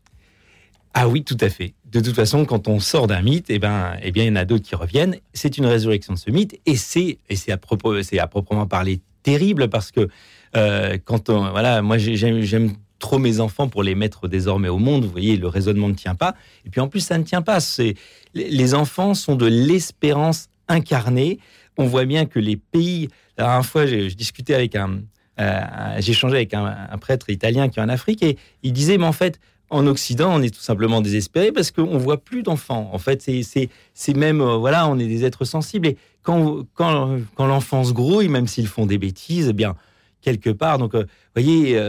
Ah 0.93 1.10
oui, 1.10 1.23
tout 1.23 1.38
à 1.41 1.50
fait. 1.50 1.73
De 1.91 2.00
toute 2.00 2.15
façon, 2.15 2.45
quand 2.45 2.69
on 2.69 2.80
sort 2.80 3.08
d'un 3.08 3.21
mythe, 3.21 3.47
eh 3.50 3.60
ben, 3.60 3.97
eh 4.02 4.12
bien, 4.12 4.23
il 4.23 4.28
y 4.28 4.32
en 4.32 4.38
a 4.38 4.45
d'autres 4.45 4.63
qui 4.63 4.76
reviennent. 4.76 5.17
C'est 5.34 5.58
une 5.58 5.65
résurrection 5.65 6.13
de 6.13 6.19
ce 6.19 6.32
mythe, 6.32 6.58
et 6.65 6.78
c'est, 6.78 7.17
et 7.28 7.36
c'est 7.36 7.52
à 7.52 7.58
propos, 7.58 7.93
à 7.95 8.28
proprement 8.28 8.65
parler 8.65 9.02
terrible 9.21 9.69
parce 9.69 9.91
que 9.91 10.08
euh, 10.56 10.97
quand 11.04 11.30
on, 11.30 11.52
voilà, 11.52 11.82
moi 11.82 11.97
j'aime 11.97 12.73
trop 13.06 13.20
mes 13.20 13.39
enfants 13.39 13.68
pour 13.68 13.84
les 13.84 13.94
mettre 13.94 14.28
désormais 14.28 14.68
au 14.68 14.80
monde. 14.80 15.06
Vous 15.06 15.12
voyez, 15.12 15.38
le 15.38 15.48
raisonnement 15.48 15.89
ne 15.89 15.94
tient 15.94 16.15
pas. 16.15 16.34
Et 16.65 16.72
puis 16.72 16.82
en 16.82 16.88
plus, 16.88 17.02
ça 17.02 17.20
ne 17.20 17.24
tient 17.24 17.44
pas. 17.44 17.60
C'est 17.60 17.94
les 18.34 18.74
enfants 18.74 19.13
sont 19.13 19.36
de 19.36 19.46
l'espérance 19.46 20.48
incarnée. 20.68 21.38
On 21.78 21.86
voit 21.86 22.06
bien 22.06 22.26
que 22.26 22.39
les 22.39 22.58
pays. 22.58 23.10
La 23.38 23.44
dernière 23.44 23.65
fois, 23.65 23.86
j'ai 23.86 24.08
discuté 24.08 24.56
avec 24.56 24.76
un, 24.76 25.02
euh, 25.39 25.62
j'ai 26.00 26.13
échangé 26.13 26.36
avec 26.36 26.56
un, 26.56 26.98
prêtre 27.00 27.30
italien 27.30 27.70
qui 27.70 27.78
est 27.78 27.84
en 27.84 27.89
Afrique 27.89 28.24
et 28.24 28.39
il 28.63 28.74
disait, 28.74 28.98
mais 28.98 29.06
en 29.06 29.12
fait, 29.12 29.39
en 29.70 29.86
Occident, 29.86 30.32
on 30.34 30.41
est 30.41 30.54
tout 30.54 30.62
simplement 30.62 31.02
désespéré 31.02 31.52
parce 31.52 31.70
qu'on 31.70 32.00
voit 32.00 32.18
plus 32.18 32.41
d'enfants. 32.41 32.89
En 32.91 32.98
fait, 32.98 33.22
c'est 33.22 34.13
même, 34.15 34.41
euh, 34.41 34.56
voilà, 34.56 34.88
on 34.88 34.98
est 34.98 35.08
des 35.08 35.26
êtres 35.26 35.46
sensibles. 35.46 35.89
Et 35.89 35.98
quand, 36.24 36.65
quand, 36.74 37.20
quand 37.36 37.46
l'enfance 37.46 37.94
grouille, 37.94 38.30
même 38.30 38.48
s'ils 38.48 38.68
font 38.68 38.88
des 38.88 38.98
bêtises, 38.98 39.50
eh 39.50 39.54
bien, 39.54 39.76
quelque 40.22 40.50
part, 40.50 40.80
donc, 40.80 40.96
euh, 40.96 41.04
vous 41.04 41.41
voyez, 41.44 41.80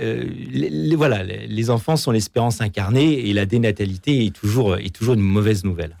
euh, 0.00 0.24
les, 0.50 0.96
voilà, 0.96 1.22
les 1.22 1.70
enfants 1.70 1.96
sont 1.96 2.10
l'espérance 2.10 2.60
incarnée 2.60 3.28
et 3.28 3.32
la 3.32 3.44
dénatalité 3.44 4.24
est 4.24 4.34
toujours, 4.34 4.76
est 4.76 4.94
toujours 4.94 5.14
une 5.14 5.20
mauvaise 5.20 5.64
nouvelle. 5.64 5.96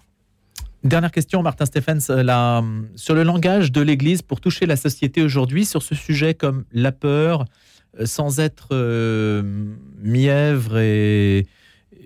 Dernière 0.84 1.10
question, 1.10 1.42
Martin 1.42 1.66
Stephens, 1.66 2.06
euh, 2.08 2.62
sur 2.96 3.14
le 3.14 3.22
langage 3.22 3.70
de 3.72 3.82
l'Église 3.82 4.22
pour 4.22 4.40
toucher 4.40 4.64
la 4.64 4.76
société 4.76 5.22
aujourd'hui 5.22 5.66
sur 5.66 5.82
ce 5.82 5.94
sujet 5.94 6.32
comme 6.32 6.64
la 6.72 6.92
peur, 6.92 7.44
euh, 7.98 8.06
sans 8.06 8.40
être 8.40 8.74
mièvre 10.02 10.78
et, 10.78 11.46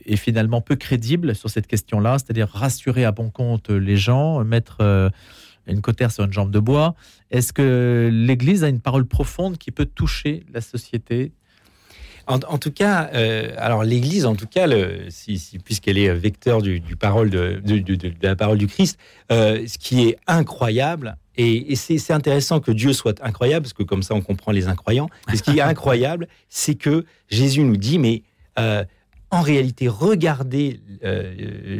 et, 0.07 0.17
finalement 0.17 0.61
peu 0.61 0.75
crédible 0.75 1.37
sur 1.37 1.49
cette 1.49 1.69
question-là, 1.69 2.19
c'est-à-dire 2.19 2.49
rassurer 2.49 3.05
à 3.05 3.13
bon 3.13 3.31
compte 3.31 3.71
les 3.71 3.97
gens, 3.97 4.43
mettre 4.43 5.13
une 5.69 5.81
cotère 5.81 6.11
sur 6.11 6.25
une 6.25 6.33
jambe 6.33 6.51
de 6.51 6.59
bois. 6.59 6.97
Est-ce 7.31 7.53
que 7.53 8.11
l'Église 8.13 8.65
a 8.65 8.69
une 8.69 8.81
parole 8.81 9.07
profonde 9.07 9.59
qui 9.59 9.71
peut 9.71 9.87
toucher 9.87 10.45
la 10.53 10.61
société 10.61 11.33
en, 12.27 12.59
tout 12.59 12.71
cas, 12.71 13.11
euh, 13.15 13.51
alors 13.59 13.85
l'Église, 13.85 14.27
en 14.27 14.35
tout 14.35 14.47
cas, 14.47 14.67
puisqu'elle 15.65 15.99
est 15.99 16.13
vecteur 16.15 16.63
du, 16.63 16.81
parole 16.99 17.31
de, 17.31 17.63
la 18.23 18.37
parole 18.37 18.59
du 18.59 18.67
Christ, 18.67 18.99
euh, 19.31 19.65
ce 19.67 19.79
qui 19.79 20.09
est 20.09 20.17
incroyable, 20.27 21.17
et, 21.37 21.75
c'est 21.77 22.13
intéressant 22.13 22.61
que 22.61 22.71
Dieu 22.71 22.93
soit 22.93 23.23
incroyable, 23.23 23.65
parce 23.65 23.73
que 23.73 23.83
comme 23.83 24.03
ça 24.03 24.15
on 24.15 24.21
comprend 24.21 24.53
les 24.53 24.69
incroyants. 24.69 25.09
Et 25.33 25.37
ce 25.37 25.43
qui 25.43 25.59
est 25.59 25.61
incroyable, 25.63 26.29
c'est 26.49 26.77
que 26.77 27.05
Jésus 27.29 27.63
nous 27.63 27.77
dit, 27.77 27.99
mais 27.99 28.23
euh, 28.59 28.85
en 29.31 29.41
réalité, 29.41 29.89
regardez 29.89 30.81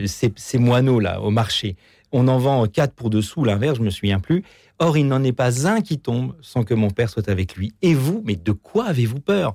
ces, 0.07 0.33
ces 0.35 0.59
moineaux-là 0.59 1.21
au 1.21 1.31
marché. 1.31 1.77
On 2.11 2.29
en 2.29 2.39
vend 2.39 2.67
quatre 2.67 2.95
pour 2.95 3.11
dessous, 3.11 3.45
l'inverse, 3.45 3.79
je 3.79 3.83
me 3.83 3.91
souviens 3.91 4.19
plus. 4.19 4.43
Or, 4.81 4.97
il 4.99 5.07
n'en 5.07 5.23
est 5.23 5.33
pas 5.33 5.69
un 5.69 5.81
qui 5.81 5.99
tombe 5.99 6.35
sans 6.41 6.65
que 6.65 6.75
mon 6.75 6.91
Père 6.91 7.09
soit 7.09 7.29
avec 7.29 7.55
lui. 7.55 7.73
Et 7.81 7.95
vous, 7.95 8.23
mais 8.25 8.37
de 8.37 8.53
quoi 8.53 8.87
avez-vous 8.87 9.21
peur? 9.21 9.55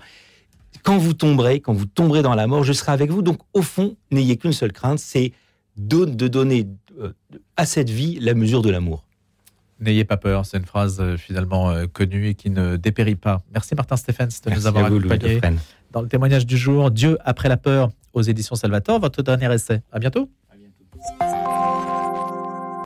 Quand 0.83 0.97
vous 0.97 1.13
tomberez, 1.13 1.59
quand 1.59 1.73
vous 1.73 1.85
tomberez 1.85 2.21
dans 2.21 2.35
la 2.35 2.47
mort, 2.47 2.63
je 2.63 2.73
serai 2.73 2.91
avec 2.91 3.11
vous. 3.11 3.21
Donc, 3.21 3.39
au 3.53 3.61
fond, 3.61 3.95
n'ayez 4.11 4.37
qu'une 4.37 4.53
seule 4.53 4.71
crainte, 4.71 4.99
c'est 4.99 5.33
de, 5.77 6.05
donner 6.05 6.67
euh, 6.99 7.13
à 7.57 7.65
cette 7.65 7.89
vie 7.89 8.19
la 8.19 8.33
mesure 8.33 8.61
de 8.61 8.69
l'amour. 8.69 9.05
N'ayez 9.79 10.03
pas 10.03 10.17
peur, 10.17 10.45
c'est 10.45 10.57
une 10.57 10.65
phrase 10.65 10.99
euh, 10.99 11.15
finalement 11.15 11.69
euh, 11.69 11.85
connue 11.87 12.27
et 12.27 12.33
qui 12.35 12.49
ne 12.49 12.75
dépérit 12.75 13.15
pas. 13.15 13.41
Merci 13.53 13.75
Martin 13.75 13.95
Stephens 13.95 14.41
de 14.45 14.51
nous 14.51 14.67
avoir 14.67 14.85
accompagnés 14.85 15.39
dans 15.91 16.01
le 16.01 16.07
témoignage 16.09 16.45
du 16.45 16.57
jour. 16.57 16.91
Dieu 16.91 17.17
après 17.23 17.47
la 17.47 17.57
peur 17.57 17.89
aux 18.13 18.21
éditions 18.21 18.55
Salvatore, 18.55 18.99
votre 18.99 19.23
dernier 19.23 19.53
essai. 19.53 19.81
À 19.91 19.99
bientôt. 19.99 20.29